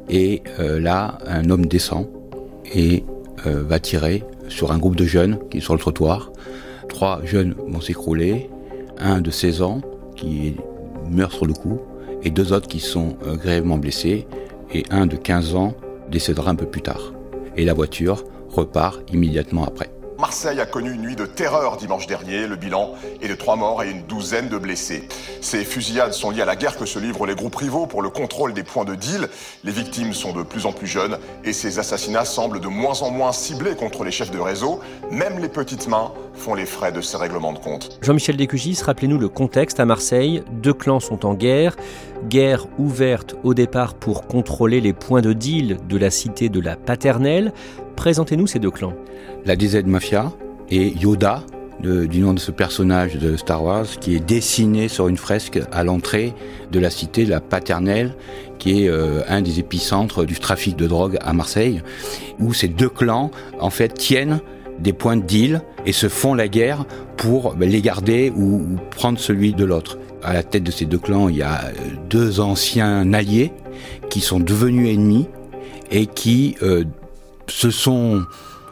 et 0.09 0.43
euh, 0.59 0.79
là, 0.79 1.17
un 1.25 1.49
homme 1.49 1.65
descend, 1.65 2.07
et 2.75 3.03
euh, 3.45 3.63
va 3.63 3.79
tirer 3.79 4.23
sur 4.49 4.71
un 4.71 4.77
groupe 4.77 4.95
de 4.95 5.05
jeunes 5.05 5.39
qui 5.49 5.57
est 5.57 5.61
sur 5.61 5.73
le 5.73 5.79
trottoir. 5.79 6.31
Trois 6.89 7.21
jeunes 7.23 7.55
vont 7.67 7.81
s'écrouler, 7.81 8.49
un 8.97 9.21
de 9.21 9.31
16 9.31 9.61
ans 9.61 9.81
qui 10.15 10.55
meurt 11.09 11.33
sur 11.33 11.45
le 11.45 11.53
coup, 11.53 11.79
et 12.23 12.29
deux 12.29 12.53
autres 12.53 12.67
qui 12.67 12.79
sont 12.79 13.15
euh, 13.25 13.35
grièvement 13.35 13.77
blessés, 13.77 14.27
et 14.73 14.83
un 14.89 15.05
de 15.05 15.15
15 15.15 15.55
ans 15.55 15.73
décédera 16.09 16.51
un 16.51 16.55
peu 16.55 16.65
plus 16.65 16.81
tard. 16.81 17.13
Et 17.57 17.65
la 17.65 17.73
voiture 17.73 18.23
repart 18.49 19.01
immédiatement 19.11 19.65
après. 19.65 19.89
Marseille 20.21 20.59
a 20.59 20.67
connu 20.67 20.93
une 20.93 21.01
nuit 21.01 21.15
de 21.15 21.25
terreur 21.25 21.77
dimanche 21.77 22.05
dernier. 22.05 22.45
Le 22.45 22.55
bilan 22.55 22.93
est 23.23 23.27
de 23.27 23.33
trois 23.33 23.55
morts 23.55 23.81
et 23.81 23.89
une 23.89 24.03
douzaine 24.03 24.49
de 24.49 24.59
blessés. 24.59 25.09
Ces 25.41 25.65
fusillades 25.65 26.13
sont 26.13 26.29
liées 26.29 26.43
à 26.43 26.45
la 26.45 26.55
guerre 26.55 26.77
que 26.77 26.85
se 26.85 26.99
livrent 26.99 27.25
les 27.25 27.33
groupes 27.33 27.55
rivaux 27.55 27.87
pour 27.87 28.03
le 28.03 28.11
contrôle 28.11 28.53
des 28.53 28.61
points 28.61 28.85
de 28.85 28.93
deal. 28.93 29.29
Les 29.63 29.71
victimes 29.71 30.13
sont 30.13 30.31
de 30.31 30.43
plus 30.43 30.67
en 30.67 30.73
plus 30.73 30.85
jeunes 30.85 31.17
et 31.43 31.53
ces 31.53 31.79
assassinats 31.79 32.25
semblent 32.25 32.59
de 32.59 32.67
moins 32.67 33.01
en 33.01 33.09
moins 33.09 33.31
ciblés 33.31 33.75
contre 33.75 34.03
les 34.03 34.11
chefs 34.11 34.29
de 34.29 34.37
réseau. 34.37 34.79
Même 35.09 35.39
les 35.39 35.49
petites 35.49 35.87
mains 35.87 36.11
font 36.35 36.53
les 36.53 36.67
frais 36.67 36.91
de 36.91 37.01
ces 37.01 37.17
règlements 37.17 37.53
de 37.53 37.59
compte. 37.59 37.97
Jean-Michel 38.03 38.37
Descugis, 38.37 38.79
rappelez-nous 38.85 39.17
le 39.17 39.27
contexte 39.27 39.79
à 39.79 39.85
Marseille. 39.85 40.43
Deux 40.51 40.75
clans 40.75 40.99
sont 40.99 41.25
en 41.25 41.33
guerre. 41.33 41.75
Guerre 42.29 42.67
ouverte 42.77 43.35
au 43.43 43.53
départ 43.53 43.95
pour 43.95 44.27
contrôler 44.27 44.81
les 44.81 44.93
points 44.93 45.21
de 45.21 45.33
deal 45.33 45.77
de 45.87 45.97
la 45.97 46.09
cité 46.09 46.49
de 46.49 46.59
la 46.59 46.75
Paternelle. 46.75 47.53
Présentez-nous 47.95 48.47
ces 48.47 48.59
deux 48.59 48.71
clans. 48.71 48.93
La 49.45 49.55
DZ 49.55 49.83
Mafia 49.85 50.31
et 50.69 50.89
Yoda 50.89 51.43
du 51.81 52.19
nom 52.19 52.33
de 52.33 52.39
ce 52.39 52.51
personnage 52.51 53.15
de 53.15 53.35
Star 53.35 53.63
Wars 53.63 53.87
qui 53.99 54.15
est 54.15 54.19
dessiné 54.19 54.87
sur 54.87 55.07
une 55.07 55.17
fresque 55.17 55.59
à 55.71 55.83
l'entrée 55.83 56.33
de 56.71 56.79
la 56.79 56.89
cité 56.89 57.25
de 57.25 57.29
la 57.29 57.41
Paternelle, 57.41 58.15
qui 58.59 58.83
est 58.83 58.89
euh, 58.89 59.21
un 59.27 59.41
des 59.41 59.59
épicentres 59.59 60.25
du 60.25 60.39
trafic 60.39 60.75
de 60.75 60.85
drogue 60.85 61.17
à 61.21 61.33
Marseille, 61.33 61.81
où 62.39 62.53
ces 62.53 62.67
deux 62.67 62.89
clans 62.89 63.31
en 63.59 63.69
fait 63.69 63.89
tiennent 63.89 64.41
des 64.79 64.93
points 64.93 65.17
de 65.17 65.23
deal 65.23 65.61
et 65.85 65.91
se 65.91 66.07
font 66.07 66.33
la 66.33 66.47
guerre 66.47 66.85
pour 67.17 67.55
ben, 67.55 67.69
les 67.69 67.81
garder 67.81 68.31
ou, 68.35 68.77
prendre 68.91 69.19
celui 69.19 69.53
de 69.53 69.65
l'autre. 69.65 69.97
À 70.23 70.33
la 70.33 70.43
tête 70.43 70.63
de 70.63 70.71
ces 70.71 70.85
deux 70.85 70.99
clans, 70.99 71.29
il 71.29 71.37
y 71.37 71.41
a 71.41 71.65
euh, 71.65 71.71
deux 72.09 72.39
anciens 72.39 73.13
alliés 73.13 73.51
qui 74.09 74.21
sont 74.21 74.39
devenus 74.39 74.93
ennemis 74.93 75.27
et 75.89 76.05
qui 76.05 76.55
euh, 76.61 76.83
se 77.47 77.69
sont 77.69 78.23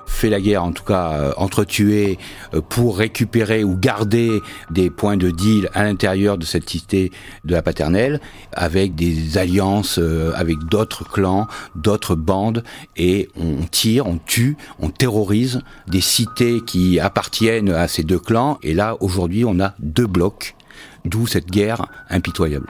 fait 0.10 0.30
la 0.30 0.42
guerre, 0.42 0.64
en 0.64 0.72
tout 0.72 0.84
cas 0.84 1.12
euh, 1.12 1.32
entretués, 1.38 2.18
euh, 2.54 2.62
pour 2.62 2.98
récupérer 2.98 3.64
ou 3.64 3.78
garder 3.78 4.42
des 4.70 4.90
points 4.90 5.16
de 5.16 5.30
deal 5.30 5.70
à 5.74 5.84
l'intérieur 5.84 6.38
de 6.38 6.46
cette 6.46 6.70
cité 6.70 7.12
de 7.46 7.54
la 7.54 7.62
paternelle, 7.62 8.20
avec 8.52 8.96
des 8.96 9.38
alliances 9.38 10.00
euh, 10.00 10.32
avec 10.36 10.58
d'autres 10.70 11.08
clans, 11.10 11.48
d'autres 11.76 12.16
bandes, 12.16 12.64
et 12.98 13.30
on 13.40 13.64
tire, 13.72 14.08
on 14.08 14.18
tue, 14.18 14.58
on 14.80 14.90
terrorise 14.90 15.62
des 15.88 16.02
cités 16.02 16.62
qui 16.66 17.00
appartiennent 17.00 17.70
à 17.70 17.88
ces 17.88 18.04
deux 18.04 18.20
clans, 18.20 18.58
et 18.64 18.74
là 18.74 18.98
aujourd'hui 19.00 19.46
on 19.46 19.60
a 19.60 19.74
deux 19.80 20.08
blocs, 20.08 20.56
d'où 21.10 21.28
cette 21.28 21.50
guerre 21.50 21.86
impitoyable. 22.10 22.68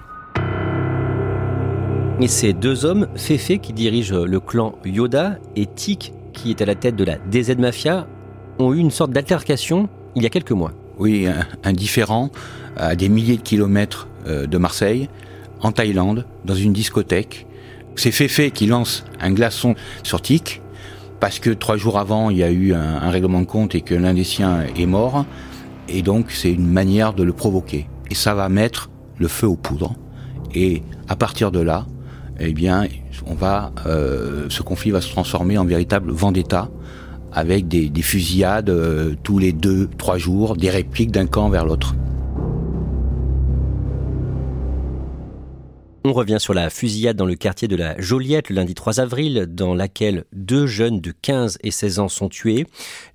Et 2.21 2.27
ces 2.27 2.53
deux 2.53 2.85
hommes, 2.85 3.07
Fefe 3.15 3.59
qui 3.61 3.71
dirige 3.73 4.13
le 4.13 4.39
clan 4.39 4.75
Yoda 4.83 5.37
et 5.55 5.65
Tik 5.65 6.13
qui 6.33 6.51
est 6.51 6.61
à 6.61 6.65
la 6.65 6.75
tête 6.75 6.95
de 6.95 7.03
la 7.03 7.17
DZ 7.17 7.57
Mafia, 7.57 8.07
ont 8.59 8.73
eu 8.73 8.77
une 8.77 8.91
sorte 8.91 9.11
d'altercation 9.11 9.89
il 10.15 10.23
y 10.23 10.25
a 10.25 10.29
quelques 10.29 10.51
mois. 10.51 10.71
Oui, 10.97 11.27
un, 11.63 11.73
différent 11.73 12.29
à 12.75 12.95
des 12.95 13.09
milliers 13.09 13.37
de 13.37 13.41
kilomètres 13.41 14.07
euh, 14.27 14.47
de 14.47 14.57
Marseille, 14.57 15.09
en 15.61 15.71
Thaïlande, 15.71 16.25
dans 16.45 16.55
une 16.55 16.73
discothèque. 16.73 17.47
C'est 17.95 18.11
Féfé 18.11 18.51
qui 18.51 18.65
lance 18.65 19.05
un 19.19 19.31
glaçon 19.31 19.75
sur 20.03 20.21
Tic, 20.21 20.61
parce 21.19 21.39
que 21.39 21.49
trois 21.49 21.77
jours 21.77 21.97
avant, 21.97 22.29
il 22.29 22.37
y 22.37 22.43
a 22.43 22.51
eu 22.51 22.73
un, 22.73 23.01
un 23.01 23.09
règlement 23.09 23.41
de 23.41 23.45
compte 23.45 23.75
et 23.75 23.81
que 23.81 23.95
l'un 23.95 24.13
des 24.13 24.23
siens 24.23 24.63
est 24.77 24.85
mort. 24.85 25.25
Et 25.87 26.01
donc, 26.01 26.31
c'est 26.31 26.51
une 26.51 26.67
manière 26.67 27.13
de 27.13 27.23
le 27.23 27.33
provoquer. 27.33 27.87
Et 28.09 28.15
ça 28.15 28.33
va 28.33 28.49
mettre 28.49 28.89
le 29.17 29.27
feu 29.27 29.47
aux 29.47 29.55
poudres. 29.55 29.95
Et 30.53 30.81
à 31.07 31.15
partir 31.15 31.51
de 31.51 31.59
là, 31.59 31.85
eh 32.39 32.53
bien, 32.53 32.85
on 33.25 33.33
va, 33.33 33.71
euh, 33.85 34.47
ce 34.49 34.61
conflit 34.63 34.91
va 34.91 35.01
se 35.01 35.09
transformer 35.09 35.57
en 35.57 35.65
véritable 35.65 36.11
vendetta 36.11 36.69
avec 37.31 37.67
des, 37.67 37.91
fusillades 38.01 38.69
euh, 38.69 39.13
tous 39.21 39.37
les 39.37 39.51
deux, 39.51 39.87
trois 39.97 40.17
jours, 40.17 40.55
des 40.55 40.69
répliques 40.69 41.11
d'un 41.11 41.27
camp 41.27 41.49
vers 41.49 41.65
l'autre. 41.65 41.95
On 46.05 46.13
revient 46.13 46.37
sur 46.39 46.53
la 46.53 46.69
fusillade 46.69 47.17
dans 47.17 47.25
le 47.25 47.35
quartier 47.35 47.67
de 47.67 47.75
la 47.75 47.99
Joliette 47.99 48.49
le 48.49 48.55
lundi 48.55 48.73
3 48.73 49.01
avril, 49.01 49.47
dans 49.49 49.73
laquelle 49.73 50.23
deux 50.31 50.65
jeunes 50.65 51.01
de 51.01 51.11
15 51.11 51.57
et 51.61 51.71
16 51.71 51.99
ans 51.99 52.07
sont 52.07 52.29
tués. 52.29 52.67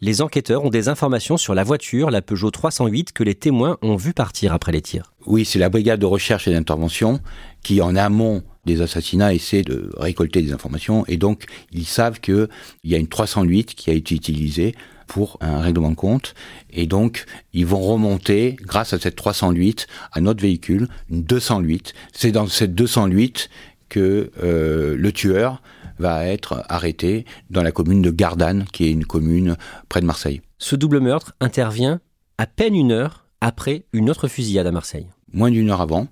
Les 0.02 0.20
enquêteurs 0.20 0.64
ont 0.64 0.70
des 0.70 0.88
informations 0.88 1.38
sur 1.38 1.54
la 1.54 1.64
voiture, 1.64 2.10
la 2.10 2.20
Peugeot 2.20 2.50
308, 2.50 3.12
que 3.12 3.24
les 3.24 3.34
témoins 3.34 3.78
ont 3.80 3.96
vu 3.96 4.12
partir 4.12 4.52
après 4.52 4.70
les 4.70 4.82
tirs. 4.82 5.14
Oui, 5.24 5.46
c'est 5.46 5.58
la 5.58 5.70
brigade 5.70 5.98
de 5.98 6.06
recherche 6.06 6.46
et 6.46 6.52
d'intervention 6.52 7.20
qui, 7.62 7.80
en 7.80 7.96
amont 7.96 8.42
des 8.66 8.82
assassinats 8.82 9.32
essaient 9.32 9.62
de 9.62 9.90
récolter 9.96 10.42
des 10.42 10.52
informations 10.52 11.04
et 11.06 11.16
donc 11.16 11.44
ils 11.72 11.86
savent 11.86 12.20
qu'il 12.20 12.48
y 12.84 12.94
a 12.94 12.98
une 12.98 13.08
308 13.08 13.74
qui 13.74 13.90
a 13.90 13.94
été 13.94 14.14
utilisée 14.14 14.74
pour 15.06 15.38
un 15.40 15.60
règlement 15.60 15.90
de 15.90 15.96
compte 15.96 16.34
et 16.70 16.86
donc 16.86 17.26
ils 17.52 17.66
vont 17.66 17.80
remonter 17.80 18.56
grâce 18.60 18.92
à 18.92 18.98
cette 18.98 19.16
308 19.16 19.86
à 20.12 20.20
notre 20.20 20.42
véhicule, 20.42 20.88
une 21.10 21.22
208. 21.22 21.94
C'est 22.12 22.32
dans 22.32 22.46
cette 22.46 22.74
208 22.74 23.48
que 23.88 24.30
euh, 24.42 24.96
le 24.96 25.12
tueur 25.12 25.62
va 25.98 26.26
être 26.26 26.64
arrêté 26.68 27.24
dans 27.50 27.62
la 27.62 27.72
commune 27.72 28.02
de 28.02 28.10
Gardanne, 28.10 28.64
qui 28.72 28.84
est 28.84 28.90
une 28.90 29.04
commune 29.04 29.56
près 29.88 30.00
de 30.00 30.06
Marseille. 30.06 30.40
Ce 30.58 30.74
double 30.76 31.00
meurtre 31.00 31.34
intervient 31.40 32.00
à 32.38 32.46
peine 32.46 32.74
une 32.74 32.92
heure 32.92 33.26
après 33.40 33.84
une 33.92 34.10
autre 34.10 34.28
fusillade 34.28 34.66
à 34.66 34.72
Marseille. 34.72 35.06
Moins 35.32 35.50
d'une 35.50 35.70
heure 35.70 35.80
avant, 35.80 36.08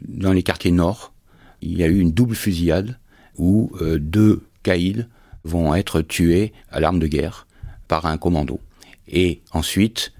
dans 0.00 0.32
les 0.32 0.42
quartiers 0.42 0.70
nord, 0.70 1.12
il 1.60 1.76
y 1.76 1.82
a 1.82 1.86
eu 1.86 1.98
une 1.98 2.12
double 2.12 2.34
fusillade 2.34 2.98
où 3.36 3.70
euh, 3.80 3.98
deux 3.98 4.42
caïds 4.62 5.06
vont 5.44 5.74
être 5.74 6.00
tués 6.00 6.52
à 6.70 6.80
l'arme 6.80 6.98
de 6.98 7.06
guerre 7.06 7.45
par 7.88 8.06
un 8.06 8.18
commando. 8.18 8.60
Et 9.08 9.40
ensuite, 9.52 10.12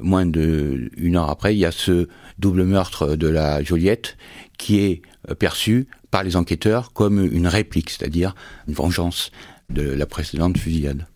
moins 0.00 0.26
d'une 0.26 1.16
heure 1.16 1.30
après, 1.30 1.54
il 1.54 1.58
y 1.58 1.64
a 1.64 1.72
ce 1.72 2.08
double 2.38 2.64
meurtre 2.64 3.16
de 3.16 3.28
la 3.28 3.62
Joliette 3.62 4.16
qui 4.58 4.80
est 4.80 5.02
euh, 5.30 5.34
perçu 5.34 5.88
par 6.10 6.22
les 6.22 6.36
enquêteurs 6.36 6.92
comme 6.92 7.24
une 7.24 7.48
réplique, 7.48 7.90
c'est-à-dire 7.90 8.34
une 8.68 8.74
vengeance 8.74 9.30
de 9.70 9.82
la 9.82 10.06
précédente 10.06 10.58
fusillade. 10.58 11.06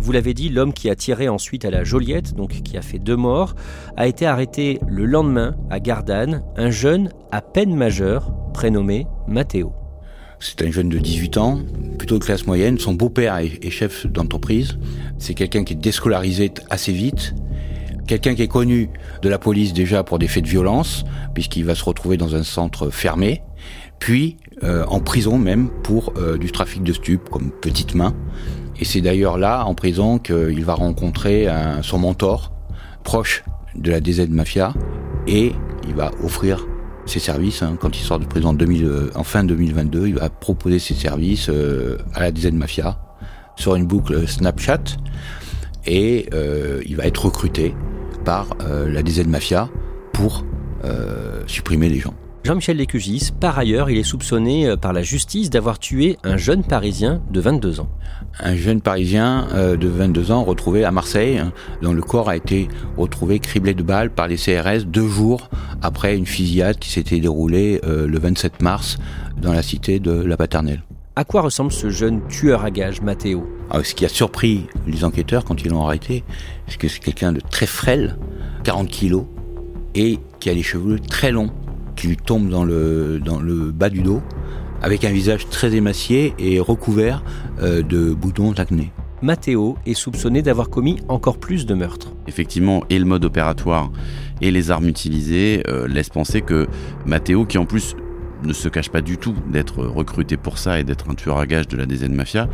Vous 0.00 0.12
l'avez 0.12 0.32
dit, 0.32 0.48
l'homme 0.48 0.72
qui 0.72 0.88
a 0.88 0.94
tiré 0.94 1.28
ensuite 1.28 1.64
à 1.64 1.70
la 1.70 1.82
Joliette, 1.82 2.34
donc 2.34 2.50
qui 2.62 2.76
a 2.76 2.82
fait 2.82 3.00
deux 3.00 3.16
morts, 3.16 3.56
a 3.96 4.06
été 4.06 4.26
arrêté 4.26 4.78
le 4.86 5.04
lendemain 5.04 5.56
à 5.70 5.80
Gardanne, 5.80 6.44
un 6.56 6.70
jeune 6.70 7.10
à 7.32 7.42
peine 7.42 7.74
majeur, 7.74 8.32
prénommé 8.54 9.06
Matteo. 9.26 9.77
C'est 10.40 10.62
un 10.62 10.70
jeune 10.70 10.88
de 10.88 10.98
18 10.98 11.36
ans, 11.38 11.60
plutôt 11.98 12.18
de 12.18 12.24
classe 12.24 12.46
moyenne. 12.46 12.78
Son 12.78 12.94
beau-père 12.94 13.38
est 13.38 13.70
chef 13.70 14.06
d'entreprise. 14.06 14.78
C'est 15.18 15.34
quelqu'un 15.34 15.64
qui 15.64 15.72
est 15.72 15.76
déscolarisé 15.76 16.52
assez 16.70 16.92
vite. 16.92 17.34
Quelqu'un 18.06 18.34
qui 18.34 18.42
est 18.42 18.48
connu 18.48 18.88
de 19.20 19.28
la 19.28 19.38
police 19.38 19.72
déjà 19.72 20.04
pour 20.04 20.18
des 20.18 20.28
faits 20.28 20.44
de 20.44 20.48
violence, 20.48 21.04
puisqu'il 21.34 21.64
va 21.64 21.74
se 21.74 21.84
retrouver 21.84 22.16
dans 22.16 22.36
un 22.36 22.42
centre 22.42 22.88
fermé, 22.90 23.42
puis 23.98 24.38
euh, 24.62 24.84
en 24.86 25.00
prison 25.00 25.38
même 25.38 25.68
pour 25.82 26.14
euh, 26.16 26.38
du 26.38 26.50
trafic 26.50 26.82
de 26.82 26.92
stupes 26.92 27.28
comme 27.28 27.50
petite 27.50 27.94
main. 27.94 28.14
Et 28.80 28.84
c'est 28.84 29.00
d'ailleurs 29.00 29.38
là, 29.38 29.64
en 29.64 29.74
prison, 29.74 30.18
qu'il 30.18 30.64
va 30.64 30.74
rencontrer 30.74 31.48
son 31.82 31.98
mentor, 31.98 32.52
proche 33.02 33.42
de 33.74 33.90
la 33.90 34.00
DZ 34.00 34.28
Mafia, 34.28 34.72
et 35.26 35.52
il 35.88 35.94
va 35.94 36.12
offrir 36.22 36.66
ses 37.08 37.20
services. 37.20 37.62
Hein, 37.62 37.76
quand 37.80 37.98
il 37.98 38.02
sort 38.02 38.18
de 38.18 38.26
prison 38.26 38.50
en, 38.50 38.54
2000, 38.54 38.84
euh, 38.84 39.10
en 39.14 39.24
fin 39.24 39.44
2022, 39.44 40.08
il 40.08 40.14
va 40.14 40.28
proposer 40.28 40.78
ses 40.78 40.94
services 40.94 41.48
euh, 41.48 41.98
à 42.14 42.20
la 42.20 42.30
DZ 42.30 42.52
Mafia 42.52 42.98
sur 43.56 43.74
une 43.74 43.86
boucle 43.86 44.28
Snapchat, 44.28 44.84
et 45.84 46.28
euh, 46.32 46.80
il 46.86 46.96
va 46.96 47.06
être 47.06 47.24
recruté 47.24 47.74
par 48.24 48.46
la 48.60 49.02
DZ 49.02 49.26
Mafia 49.26 49.68
pour 50.12 50.44
supprimer 51.46 51.88
les 51.88 51.98
gens. 51.98 52.14
Jean-Michel 52.48 52.78
Lécugis, 52.78 53.28
par 53.38 53.58
ailleurs, 53.58 53.90
il 53.90 53.98
est 53.98 54.02
soupçonné 54.02 54.66
euh, 54.66 54.76
par 54.78 54.94
la 54.94 55.02
justice 55.02 55.50
d'avoir 55.50 55.78
tué 55.78 56.16
un 56.24 56.38
jeune 56.38 56.64
Parisien 56.64 57.20
de 57.30 57.40
22 57.42 57.80
ans. 57.80 57.90
Un 58.40 58.56
jeune 58.56 58.80
Parisien 58.80 59.48
euh, 59.52 59.76
de 59.76 59.86
22 59.86 60.32
ans 60.32 60.44
retrouvé 60.44 60.82
à 60.82 60.90
Marseille, 60.90 61.36
hein, 61.36 61.52
dont 61.82 61.92
le 61.92 62.00
corps 62.00 62.30
a 62.30 62.36
été 62.36 62.68
retrouvé 62.96 63.38
criblé 63.38 63.74
de 63.74 63.82
balles 63.82 64.08
par 64.08 64.28
les 64.28 64.36
CRS 64.36 64.86
deux 64.86 65.06
jours 65.06 65.50
après 65.82 66.16
une 66.16 66.24
fusillade 66.24 66.78
qui 66.78 66.88
s'était 66.88 67.20
déroulée 67.20 67.82
euh, 67.84 68.06
le 68.06 68.18
27 68.18 68.62
mars 68.62 68.96
dans 69.36 69.52
la 69.52 69.60
cité 69.60 70.00
de 70.00 70.10
la 70.10 70.38
Paternelle. 70.38 70.82
À 71.16 71.24
quoi 71.24 71.42
ressemble 71.42 71.70
ce 71.70 71.90
jeune 71.90 72.26
tueur 72.28 72.64
à 72.64 72.70
gages, 72.70 73.02
Mathéo? 73.02 73.46
Ah, 73.68 73.84
Ce 73.84 73.94
qui 73.94 74.06
a 74.06 74.08
surpris 74.08 74.68
les 74.86 75.04
enquêteurs 75.04 75.44
quand 75.44 75.62
ils 75.62 75.68
l'ont 75.68 75.84
arrêté, 75.84 76.24
c'est 76.66 76.78
que 76.78 76.88
c'est 76.88 77.00
quelqu'un 77.00 77.32
de 77.32 77.40
très 77.40 77.66
frêle, 77.66 78.16
40 78.64 78.88
kilos, 78.88 79.26
et 79.94 80.18
qui 80.40 80.48
a 80.48 80.54
les 80.54 80.62
cheveux 80.62 80.98
très 80.98 81.30
longs 81.30 81.50
qui 81.98 82.06
lui 82.06 82.16
tombe 82.16 82.48
dans 82.48 82.64
le, 82.64 83.20
dans 83.22 83.40
le 83.40 83.72
bas 83.72 83.90
du 83.90 84.02
dos, 84.02 84.22
avec 84.80 85.04
un 85.04 85.10
visage 85.10 85.48
très 85.48 85.74
émacié 85.74 86.32
et 86.38 86.60
recouvert 86.60 87.24
euh, 87.60 87.82
de 87.82 88.14
boutons 88.14 88.52
d'acné. 88.52 88.92
Matteo 89.20 89.76
est 89.84 89.94
soupçonné 89.94 90.42
d'avoir 90.42 90.70
commis 90.70 91.00
encore 91.08 91.38
plus 91.38 91.66
de 91.66 91.74
meurtres. 91.74 92.12
Effectivement, 92.28 92.84
et 92.88 93.00
le 93.00 93.04
mode 93.04 93.24
opératoire 93.24 93.90
et 94.40 94.52
les 94.52 94.70
armes 94.70 94.86
utilisées 94.86 95.64
euh, 95.66 95.88
laissent 95.88 96.10
penser 96.10 96.40
que 96.40 96.68
Matteo, 97.04 97.44
qui 97.44 97.58
en 97.58 97.66
plus 97.66 97.96
ne 98.44 98.52
se 98.52 98.68
cache 98.68 98.90
pas 98.90 99.00
du 99.00 99.18
tout 99.18 99.34
d'être 99.50 99.84
recruté 99.84 100.36
pour 100.36 100.58
ça 100.58 100.78
et 100.78 100.84
d'être 100.84 101.10
un 101.10 101.14
tueur 101.14 101.38
à 101.38 101.46
gages 101.46 101.66
de 101.66 101.76
la 101.76 101.86
DZ 101.86 102.08
Mafia, 102.10 102.48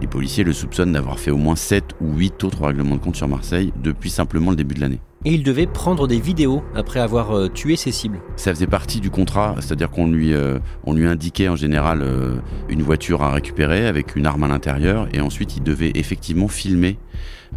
les 0.00 0.08
policiers 0.08 0.42
le 0.42 0.52
soupçonnent 0.52 0.92
d'avoir 0.92 1.20
fait 1.20 1.30
au 1.30 1.36
moins 1.36 1.54
7 1.54 1.84
ou 2.00 2.16
8 2.16 2.42
autres 2.42 2.64
règlements 2.64 2.96
de 2.96 3.00
compte 3.00 3.14
sur 3.14 3.28
Marseille 3.28 3.72
depuis 3.80 4.10
simplement 4.10 4.50
le 4.50 4.56
début 4.56 4.74
de 4.74 4.80
l'année 4.80 4.98
et 5.24 5.32
il 5.32 5.42
devait 5.42 5.66
prendre 5.66 6.06
des 6.06 6.20
vidéos 6.20 6.62
après 6.74 7.00
avoir 7.00 7.36
euh, 7.36 7.48
tué 7.48 7.76
ses 7.76 7.92
cibles. 7.92 8.20
Ça 8.36 8.54
faisait 8.54 8.66
partie 8.66 9.00
du 9.00 9.10
contrat, 9.10 9.56
c'est-à-dire 9.60 9.90
qu'on 9.90 10.06
lui, 10.08 10.32
euh, 10.32 10.58
lui 10.86 11.06
indiquait 11.06 11.48
en 11.48 11.56
général 11.56 12.02
euh, 12.02 12.36
une 12.68 12.82
voiture 12.82 13.22
à 13.22 13.32
récupérer 13.32 13.86
avec 13.86 14.16
une 14.16 14.26
arme 14.26 14.44
à 14.44 14.48
l'intérieur 14.48 15.08
et 15.12 15.20
ensuite 15.20 15.56
il 15.56 15.62
devait 15.62 15.92
effectivement 15.94 16.48
filmer 16.48 16.98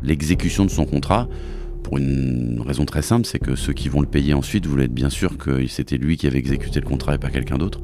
l'exécution 0.03 0.65
de 0.65 0.69
son 0.69 0.85
contrat 0.85 1.27
pour 1.83 1.97
une 1.97 2.61
raison 2.65 2.85
très 2.85 3.01
simple, 3.01 3.25
c'est 3.25 3.39
que 3.39 3.55
ceux 3.55 3.73
qui 3.73 3.89
vont 3.89 4.01
le 4.01 4.07
payer 4.07 4.33
ensuite 4.33 4.65
voulaient 4.65 4.85
être 4.85 4.93
bien 4.93 5.09
sûr 5.09 5.37
que 5.37 5.67
c'était 5.67 5.97
lui 5.97 6.17
qui 6.17 6.27
avait 6.27 6.39
exécuté 6.39 6.79
le 6.79 6.85
contrat 6.85 7.15
et 7.15 7.17
pas 7.17 7.29
quelqu'un 7.29 7.57
d'autre. 7.57 7.79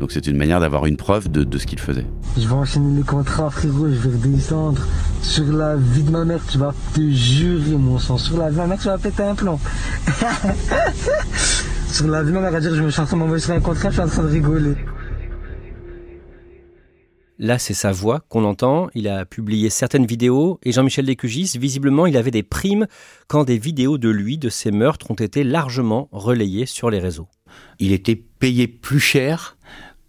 Donc 0.00 0.12
c'est 0.12 0.26
une 0.26 0.36
manière 0.36 0.60
d'avoir 0.60 0.86
une 0.86 0.96
preuve 0.96 1.30
de, 1.30 1.58
ce 1.58 1.66
qu'il 1.66 1.78
faisait. 1.78 2.06
Je 2.38 2.46
vais 2.46 2.54
enchaîner 2.54 2.96
les 2.96 3.02
contrats, 3.02 3.50
frérot, 3.50 3.88
je 3.88 4.08
vais 4.08 4.16
redescendre. 4.16 4.80
Sur 5.22 5.52
la 5.52 5.76
vie 5.76 6.02
de 6.02 6.10
ma 6.10 6.24
mère, 6.24 6.40
tu 6.50 6.58
vas 6.58 6.74
te 6.94 7.10
jurer, 7.10 7.76
mon 7.76 7.98
sang. 7.98 8.16
Sur 8.16 8.38
la 8.38 8.48
vie 8.48 8.56
de 8.56 8.60
ma 8.60 8.66
mère, 8.66 8.78
tu 8.78 8.86
vas 8.86 8.98
péter 8.98 9.22
un 9.22 9.34
plan. 9.34 9.58
sur 11.88 12.08
la 12.08 12.22
vie 12.22 12.30
de 12.30 12.34
ma 12.34 12.40
mère, 12.40 12.54
à 12.54 12.60
dire, 12.60 12.74
je 12.74 12.82
me 12.82 12.90
suis 12.90 13.00
en 13.00 13.06
train 13.06 13.16
d'envoyer 13.16 13.42
sur 13.42 13.52
un 13.52 13.60
contrat, 13.60 13.90
je 13.90 13.94
suis 13.94 14.02
en 14.02 14.08
train 14.08 14.22
de 14.22 14.28
rigoler. 14.28 14.76
Là, 17.42 17.58
c'est 17.58 17.72
sa 17.72 17.90
voix 17.90 18.20
qu'on 18.28 18.44
entend. 18.44 18.90
Il 18.94 19.08
a 19.08 19.24
publié 19.24 19.70
certaines 19.70 20.04
vidéos 20.04 20.60
et 20.62 20.72
Jean-Michel 20.72 21.06
Descugis, 21.06 21.56
visiblement, 21.58 22.04
il 22.04 22.18
avait 22.18 22.30
des 22.30 22.42
primes 22.42 22.86
quand 23.28 23.44
des 23.44 23.56
vidéos 23.56 23.96
de 23.96 24.10
lui, 24.10 24.36
de 24.36 24.50
ses 24.50 24.70
meurtres, 24.70 25.10
ont 25.10 25.14
été 25.14 25.42
largement 25.42 26.10
relayées 26.12 26.66
sur 26.66 26.90
les 26.90 26.98
réseaux. 26.98 27.28
Il 27.78 27.92
était 27.92 28.14
payé 28.14 28.68
plus 28.68 29.00
cher 29.00 29.56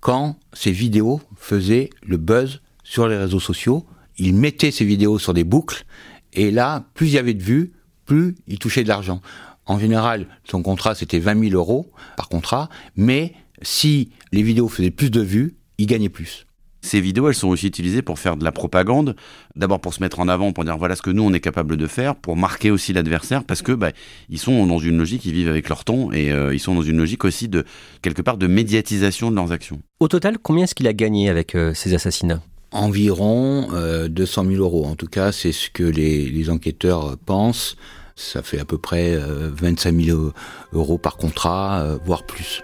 quand 0.01 0.39
ses 0.51 0.73
vidéos 0.73 1.21
faisaient 1.37 1.89
le 2.03 2.17
buzz 2.17 2.61
sur 2.83 3.07
les 3.07 3.15
réseaux 3.15 3.39
sociaux. 3.39 3.85
Il 4.17 4.35
mettait 4.35 4.71
ses 4.71 4.83
vidéos 4.83 5.17
sur 5.17 5.33
des 5.33 5.45
boucles 5.45 5.85
et 6.33 6.51
là, 6.51 6.83
plus 6.95 7.07
il 7.07 7.13
y 7.13 7.17
avait 7.17 7.33
de 7.33 7.43
vues, 7.43 7.71
plus 8.03 8.35
il 8.45 8.59
touchait 8.59 8.83
de 8.83 8.89
l'argent. 8.89 9.21
En 9.65 9.79
général, 9.79 10.27
son 10.43 10.61
contrat, 10.61 10.95
c'était 10.95 11.19
20 11.19 11.49
000 11.49 11.55
euros 11.55 11.93
par 12.17 12.27
contrat, 12.27 12.67
mais 12.97 13.35
si 13.61 14.11
les 14.33 14.43
vidéos 14.43 14.67
faisaient 14.67 14.91
plus 14.91 15.11
de 15.11 15.21
vues, 15.21 15.55
il 15.77 15.85
gagnait 15.85 16.09
plus. 16.09 16.45
Ces 16.81 16.99
vidéos, 16.99 17.29
elles 17.29 17.35
sont 17.35 17.49
aussi 17.49 17.67
utilisées 17.67 18.01
pour 18.01 18.17
faire 18.17 18.37
de 18.37 18.43
la 18.43 18.51
propagande. 18.51 19.15
D'abord 19.55 19.79
pour 19.79 19.93
se 19.93 20.01
mettre 20.01 20.19
en 20.19 20.27
avant, 20.27 20.51
pour 20.51 20.63
dire 20.65 20.77
voilà 20.77 20.95
ce 20.95 21.01
que 21.01 21.11
nous 21.11 21.23
on 21.23 21.31
est 21.33 21.39
capable 21.39 21.77
de 21.77 21.87
faire, 21.87 22.15
pour 22.15 22.35
marquer 22.35 22.71
aussi 22.71 22.91
l'adversaire, 22.91 23.43
parce 23.43 23.61
que 23.61 23.71
bah, 23.71 23.91
ils 24.29 24.39
sont 24.39 24.65
dans 24.65 24.79
une 24.79 24.97
logique, 24.97 25.25
ils 25.25 25.33
vivent 25.33 25.49
avec 25.49 25.69
leur 25.69 25.83
temps 25.83 26.11
et 26.11 26.31
euh, 26.31 26.53
ils 26.53 26.59
sont 26.59 26.73
dans 26.73 26.81
une 26.81 26.97
logique 26.97 27.23
aussi 27.23 27.47
de 27.47 27.65
quelque 28.01 28.21
part 28.21 28.37
de 28.37 28.47
médiatisation 28.47 29.29
de 29.29 29.35
leurs 29.35 29.51
actions. 29.51 29.79
Au 29.99 30.07
total, 30.07 30.37
combien 30.39 30.63
est-ce 30.63 30.75
qu'il 30.75 30.87
a 30.87 30.93
gagné 30.93 31.29
avec 31.29 31.53
euh, 31.53 31.73
ces 31.75 31.93
assassinats? 31.93 32.41
Environ 32.71 33.67
200 34.09 34.45
euh, 34.45 34.49
000 34.49 34.63
euros. 34.63 34.85
En 34.85 34.95
tout 34.95 35.07
cas, 35.07 35.31
c'est 35.31 35.51
ce 35.51 35.69
que 35.69 35.83
les, 35.83 36.29
les, 36.29 36.49
enquêteurs 36.49 37.17
pensent. 37.17 37.75
Ça 38.15 38.41
fait 38.41 38.59
à 38.59 38.65
peu 38.65 38.77
près 38.77 39.17
25 39.17 39.93
000 39.93 40.31
euros 40.73 40.97
par 40.97 41.17
contrat, 41.17 41.97
voire 42.05 42.23
plus. 42.25 42.61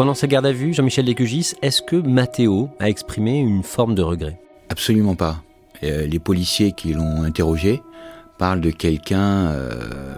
Pendant 0.00 0.14
sa 0.14 0.28
garde 0.28 0.46
à 0.46 0.52
vue, 0.52 0.72
Jean-Michel 0.72 1.04
Descugis, 1.04 1.52
est-ce 1.60 1.82
que 1.82 1.96
Matteo 1.96 2.70
a 2.78 2.88
exprimé 2.88 3.38
une 3.38 3.62
forme 3.62 3.94
de 3.94 4.00
regret? 4.00 4.40
Absolument 4.70 5.14
pas. 5.14 5.42
Euh, 5.82 6.06
les 6.06 6.18
policiers 6.18 6.72
qui 6.72 6.94
l'ont 6.94 7.22
interrogé 7.22 7.82
parlent 8.38 8.62
de 8.62 8.70
quelqu'un 8.70 9.48
euh, 9.48 10.14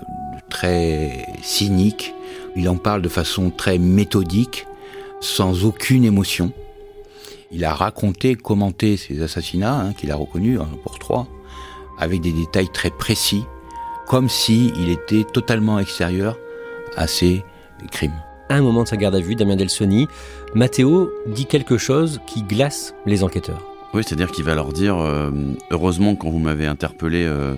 très 0.49 1.27
cynique. 1.43 2.15
Il 2.55 2.69
en 2.69 2.77
parle 2.77 3.03
de 3.03 3.09
façon 3.09 3.51
très 3.51 3.79
méthodique, 3.79 4.69
sans 5.21 5.65
aucune 5.65 6.05
émotion. 6.05 6.53
Il 7.51 7.65
a 7.65 7.75
raconté, 7.75 8.37
commenté 8.37 8.97
ces 8.97 9.21
assassinats, 9.21 9.81
hein, 9.81 9.95
qu'il 9.95 10.13
a 10.13 10.15
reconnus 10.15 10.61
pour 10.85 11.01
trois, 11.01 11.27
avec 11.99 12.21
des 12.21 12.31
détails 12.31 12.71
très 12.73 12.91
précis, 12.91 13.43
comme 14.07 14.29
s'il 14.29 14.77
il 14.77 14.91
était 14.91 15.25
totalement 15.25 15.81
extérieur 15.81 16.39
à 16.97 17.09
ces 17.09 17.43
crimes 17.91 18.23
un 18.49 18.61
moment 18.61 18.83
de 18.83 18.89
sa 18.89 18.97
garde 18.97 19.15
à 19.15 19.21
vue, 19.21 19.35
Damien 19.35 19.57
Delsoni, 19.57 20.09
Matteo 20.55 21.11
dit 21.27 21.47
quelque 21.47 21.79
chose 21.79 22.21
qui 22.27 22.43
glace 22.43 22.95
les 23.07 23.25
enquêteurs. 23.25 23.63
Oui, 23.95 24.03
c'est-à-dire 24.05 24.31
qu'il 24.31 24.45
va 24.45 24.55
leur 24.55 24.73
dire 24.73 24.97
euh, 24.97 25.31
heureusement 25.71 26.15
quand 26.15 26.31
vous 26.31 26.39
m'avez 26.39 26.67
interpellé, 26.67 27.25
euh, 27.25 27.55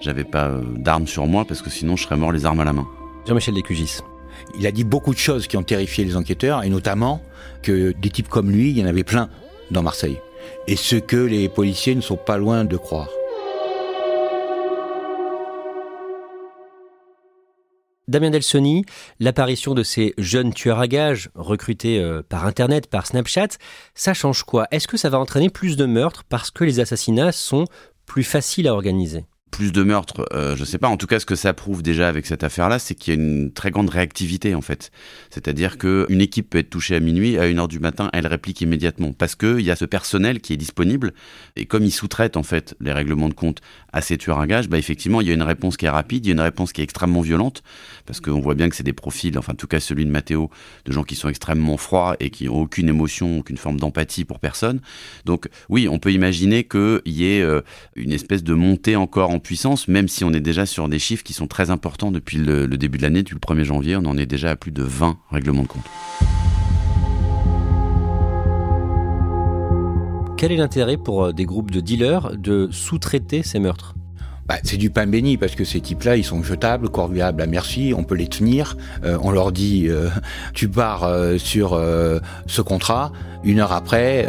j'avais 0.00 0.24
pas 0.24 0.48
euh, 0.48 0.62
d'armes 0.76 1.06
sur 1.06 1.26
moi 1.26 1.44
parce 1.44 1.62
que 1.62 1.70
sinon 1.70 1.96
je 1.96 2.04
serais 2.04 2.16
mort 2.16 2.32
les 2.32 2.44
armes 2.44 2.60
à 2.60 2.64
la 2.64 2.72
main. 2.72 2.86
Jean-Michel 3.26 3.54
Descugis. 3.54 3.98
Il 4.58 4.66
a 4.66 4.72
dit 4.72 4.84
beaucoup 4.84 5.14
de 5.14 5.18
choses 5.18 5.46
qui 5.46 5.56
ont 5.56 5.62
terrifié 5.62 6.04
les 6.04 6.16
enquêteurs 6.16 6.64
et 6.64 6.68
notamment 6.68 7.22
que 7.62 7.92
des 7.92 8.10
types 8.10 8.28
comme 8.28 8.50
lui, 8.50 8.70
il 8.70 8.78
y 8.78 8.82
en 8.82 8.86
avait 8.86 9.04
plein 9.04 9.28
dans 9.70 9.82
Marseille. 9.82 10.18
Et 10.68 10.76
ce 10.76 10.96
que 10.96 11.16
les 11.16 11.48
policiers 11.48 11.94
ne 11.94 12.00
sont 12.00 12.16
pas 12.16 12.38
loin 12.38 12.64
de 12.64 12.76
croire. 12.76 13.08
Damien 18.08 18.30
Delsoni, 18.30 18.84
l'apparition 19.18 19.74
de 19.74 19.82
ces 19.82 20.14
jeunes 20.16 20.54
tueurs 20.54 20.78
à 20.78 20.86
gages 20.86 21.28
recrutés 21.34 21.98
euh, 21.98 22.22
par 22.22 22.46
Internet, 22.46 22.86
par 22.88 23.04
Snapchat, 23.04 23.48
ça 23.94 24.14
change 24.14 24.44
quoi? 24.44 24.68
Est-ce 24.70 24.86
que 24.86 24.96
ça 24.96 25.10
va 25.10 25.18
entraîner 25.18 25.50
plus 25.50 25.76
de 25.76 25.86
meurtres 25.86 26.22
parce 26.28 26.52
que 26.52 26.62
les 26.62 26.78
assassinats 26.78 27.32
sont 27.32 27.64
plus 28.04 28.22
faciles 28.22 28.68
à 28.68 28.74
organiser? 28.74 29.24
Plus 29.56 29.72
de 29.72 29.82
meurtres, 29.82 30.26
euh, 30.34 30.54
je 30.54 30.64
sais 30.64 30.76
pas. 30.76 30.88
En 30.88 30.98
tout 30.98 31.06
cas, 31.06 31.18
ce 31.18 31.24
que 31.24 31.34
ça 31.34 31.54
prouve 31.54 31.82
déjà 31.82 32.08
avec 32.08 32.26
cette 32.26 32.44
affaire-là, 32.44 32.78
c'est 32.78 32.94
qu'il 32.94 33.14
y 33.14 33.16
a 33.16 33.20
une 33.20 33.50
très 33.50 33.70
grande 33.70 33.88
réactivité 33.88 34.54
en 34.54 34.60
fait. 34.60 34.90
C'est-à-dire 35.30 35.78
qu'une 35.78 36.20
équipe 36.20 36.50
peut 36.50 36.58
être 36.58 36.68
touchée 36.68 36.94
à 36.94 37.00
minuit, 37.00 37.38
à 37.38 37.46
1h 37.46 37.66
du 37.66 37.78
matin, 37.78 38.10
elle 38.12 38.26
réplique 38.26 38.60
immédiatement 38.60 39.14
parce 39.14 39.34
qu'il 39.34 39.62
y 39.62 39.70
a 39.70 39.76
ce 39.76 39.86
personnel 39.86 40.42
qui 40.42 40.52
est 40.52 40.58
disponible 40.58 41.14
et 41.56 41.64
comme 41.64 41.84
ils 41.84 41.90
sous-traitent 41.90 42.36
en 42.36 42.42
fait 42.42 42.74
les 42.80 42.92
règlements 42.92 43.30
de 43.30 43.34
compte 43.34 43.62
à 43.94 44.02
ces 44.02 44.18
tueurs 44.18 44.40
à 44.40 44.46
gages, 44.46 44.68
bah 44.68 44.76
effectivement, 44.76 45.22
il 45.22 45.28
y 45.28 45.30
a 45.30 45.34
une 45.34 45.42
réponse 45.42 45.78
qui 45.78 45.86
est 45.86 45.90
rapide, 45.90 46.26
il 46.26 46.28
y 46.28 46.32
a 46.32 46.34
une 46.34 46.40
réponse 46.40 46.74
qui 46.74 46.82
est 46.82 46.84
extrêmement 46.84 47.22
violente 47.22 47.62
parce 48.04 48.20
qu'on 48.20 48.40
voit 48.40 48.54
bien 48.54 48.68
que 48.68 48.76
c'est 48.76 48.82
des 48.82 48.92
profils, 48.92 49.38
enfin 49.38 49.54
en 49.54 49.56
tout 49.56 49.66
cas 49.66 49.80
celui 49.80 50.04
de 50.04 50.10
Mathéo, 50.10 50.50
de 50.84 50.92
gens 50.92 51.02
qui 51.02 51.14
sont 51.14 51.30
extrêmement 51.30 51.78
froids 51.78 52.14
et 52.20 52.28
qui 52.28 52.44
n'ont 52.44 52.60
aucune 52.60 52.90
émotion, 52.90 53.38
aucune 53.38 53.56
forme 53.56 53.80
d'empathie 53.80 54.26
pour 54.26 54.38
personne. 54.38 54.82
Donc 55.24 55.48
oui, 55.70 55.88
on 55.88 55.98
peut 55.98 56.12
imaginer 56.12 56.64
qu'il 56.64 57.00
y 57.06 57.24
ait 57.24 57.40
euh, 57.40 57.62
une 57.94 58.12
espèce 58.12 58.44
de 58.44 58.52
montée 58.52 58.96
encore 58.96 59.30
en 59.30 59.38
puissance, 59.46 59.86
même 59.86 60.08
si 60.08 60.24
on 60.24 60.32
est 60.32 60.40
déjà 60.40 60.66
sur 60.66 60.88
des 60.88 60.98
chiffres 60.98 61.22
qui 61.22 61.32
sont 61.32 61.46
très 61.46 61.70
importants 61.70 62.10
depuis 62.10 62.36
le, 62.36 62.66
début 62.66 62.98
de 62.98 63.02
l'année, 63.02 63.22
depuis 63.22 63.36
le 63.36 63.40
1er 63.40 63.62
janvier, 63.62 63.96
on 63.96 64.04
en 64.04 64.18
est 64.18 64.26
déjà 64.26 64.50
à 64.50 64.56
plus 64.56 64.72
de 64.72 64.82
20 64.82 65.18
règlements 65.30 65.62
de 65.62 65.68
compte. 65.68 65.84
Quel 70.36 70.52
est 70.52 70.56
l'intérêt 70.56 70.96
pour 70.96 71.24
euh, 71.24 71.32
des 71.32 71.46
groupes 71.46 71.70
de 71.70 71.80
dealers 71.80 72.36
de 72.36 72.68
sous-traiter 72.72 73.42
ces 73.42 73.58
meurtres? 73.58 73.95
Bah, 74.48 74.56
c'est 74.62 74.76
du 74.76 74.90
pain 74.90 75.06
béni 75.06 75.36
parce 75.36 75.54
que 75.54 75.64
ces 75.64 75.80
types-là, 75.80 76.16
ils 76.16 76.24
sont 76.24 76.42
jetables, 76.42 76.88
corvéables 76.88 77.42
à 77.42 77.46
merci, 77.46 77.92
on 77.96 78.04
peut 78.04 78.14
les 78.14 78.28
tenir. 78.28 78.76
Euh, 79.04 79.18
on 79.22 79.30
leur 79.30 79.52
dit, 79.52 79.86
euh, 79.88 80.08
tu 80.54 80.68
pars 80.68 81.08
sur 81.38 81.80
ce 82.46 82.60
contrat, 82.60 83.12
une 83.44 83.60
heure 83.60 83.72
après, 83.72 84.28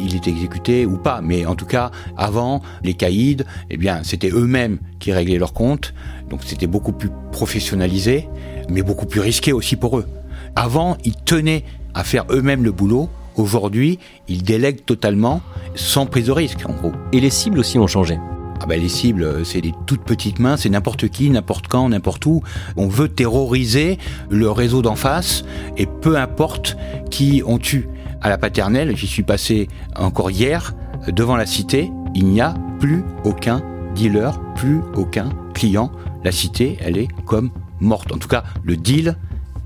il 0.00 0.14
est 0.14 0.28
exécuté 0.28 0.86
ou 0.86 0.96
pas. 0.96 1.20
Mais 1.22 1.46
en 1.46 1.54
tout 1.54 1.66
cas, 1.66 1.90
avant, 2.16 2.62
les 2.82 2.94
caïds, 2.94 3.44
eh 3.70 3.76
bien, 3.76 4.00
c'était 4.02 4.30
eux-mêmes 4.30 4.78
qui 4.98 5.12
réglaient 5.12 5.38
leurs 5.38 5.52
comptes, 5.52 5.94
donc 6.30 6.40
c'était 6.44 6.66
beaucoup 6.66 6.92
plus 6.92 7.10
professionnalisé, 7.32 8.28
mais 8.70 8.82
beaucoup 8.82 9.06
plus 9.06 9.20
risqué 9.20 9.52
aussi 9.52 9.76
pour 9.76 9.98
eux. 9.98 10.06
Avant, 10.54 10.96
ils 11.04 11.16
tenaient 11.16 11.64
à 11.94 12.04
faire 12.04 12.24
eux-mêmes 12.30 12.64
le 12.64 12.72
boulot 12.72 13.08
Aujourd'hui, 13.36 13.98
ils 14.28 14.42
délèguent 14.42 14.84
totalement 14.84 15.42
sans 15.74 16.06
prise 16.06 16.26
de 16.26 16.32
risque, 16.32 16.64
en 16.68 16.72
gros. 16.72 16.92
Et 17.12 17.20
les 17.20 17.30
cibles 17.30 17.58
aussi 17.58 17.78
ont 17.78 17.86
changé 17.86 18.18
ah 18.66 18.70
ben 18.70 18.80
les 18.80 18.88
cibles, 18.88 19.46
c'est 19.46 19.60
des 19.60 19.72
toutes 19.86 20.02
petites 20.02 20.40
mains, 20.40 20.56
c'est 20.56 20.68
n'importe 20.68 21.08
qui, 21.08 21.30
n'importe 21.30 21.68
quand, 21.68 21.88
n'importe 21.88 22.26
où. 22.26 22.42
On 22.76 22.88
veut 22.88 23.08
terroriser 23.08 23.96
le 24.28 24.50
réseau 24.50 24.82
d'en 24.82 24.96
face 24.96 25.44
et 25.76 25.86
peu 25.86 26.16
importe 26.16 26.76
qui 27.08 27.44
on 27.46 27.58
tue. 27.58 27.88
À 28.20 28.28
la 28.28 28.38
paternelle, 28.38 28.96
j'y 28.96 29.06
suis 29.06 29.22
passé 29.22 29.68
encore 29.94 30.32
hier, 30.32 30.74
devant 31.06 31.36
la 31.36 31.46
cité, 31.46 31.92
il 32.16 32.26
n'y 32.26 32.40
a 32.40 32.54
plus 32.80 33.04
aucun 33.22 33.62
dealer, 33.94 34.36
plus 34.56 34.80
aucun 34.96 35.28
client. 35.54 35.92
La 36.24 36.32
cité, 36.32 36.76
elle 36.80 36.98
est 36.98 37.08
comme 37.24 37.50
morte. 37.78 38.10
En 38.10 38.18
tout 38.18 38.26
cas, 38.26 38.42
le 38.64 38.76
deal 38.76 39.16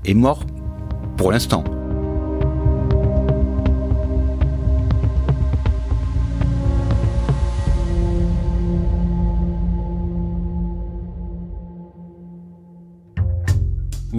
est 0.05 0.13
mort 0.13 0.45
pour 1.17 1.31
l'instant. 1.31 1.63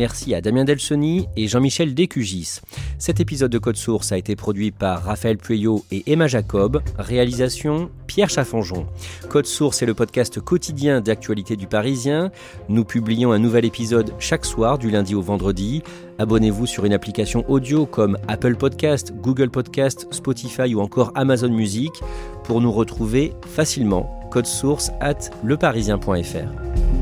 Merci 0.02 0.34
à 0.34 0.40
Damien 0.40 0.64
Delsoni 0.64 1.28
et 1.36 1.46
Jean-Michel 1.46 1.94
Descugis. 1.94 2.58
Cet 2.98 3.20
épisode 3.20 3.52
de 3.52 3.58
Code 3.58 3.76
Source 3.76 4.10
a 4.10 4.18
été 4.18 4.34
produit 4.34 4.72
par 4.72 5.04
Raphaël 5.04 5.38
Pueyo 5.38 5.84
et 5.92 6.02
Emma 6.10 6.26
Jacob. 6.26 6.82
Réalisation 6.98 7.88
Pierre 8.08 8.28
Chaffanjon. 8.28 8.88
Code 9.28 9.46
Source 9.46 9.80
est 9.80 9.86
le 9.86 9.94
podcast 9.94 10.40
quotidien 10.40 11.00
d'actualité 11.00 11.54
du 11.54 11.68
Parisien. 11.68 12.32
Nous 12.68 12.84
publions 12.84 13.30
un 13.30 13.38
nouvel 13.38 13.64
épisode 13.64 14.12
chaque 14.18 14.44
soir 14.44 14.76
du 14.76 14.90
lundi 14.90 15.14
au 15.14 15.22
vendredi. 15.22 15.84
Abonnez-vous 16.18 16.66
sur 16.66 16.84
une 16.84 16.94
application 16.94 17.48
audio 17.48 17.86
comme 17.86 18.18
Apple 18.26 18.56
Podcast, 18.56 19.14
Google 19.22 19.50
Podcast, 19.50 20.08
Spotify 20.10 20.74
ou 20.74 20.80
encore 20.80 21.12
Amazon 21.14 21.50
Music 21.50 21.92
pour 22.42 22.60
nous 22.60 22.72
retrouver 22.72 23.34
facilement. 23.46 24.10
Code 24.32 24.46
source 24.46 24.90
at 25.00 25.30
leparisien.fr. 25.44 27.01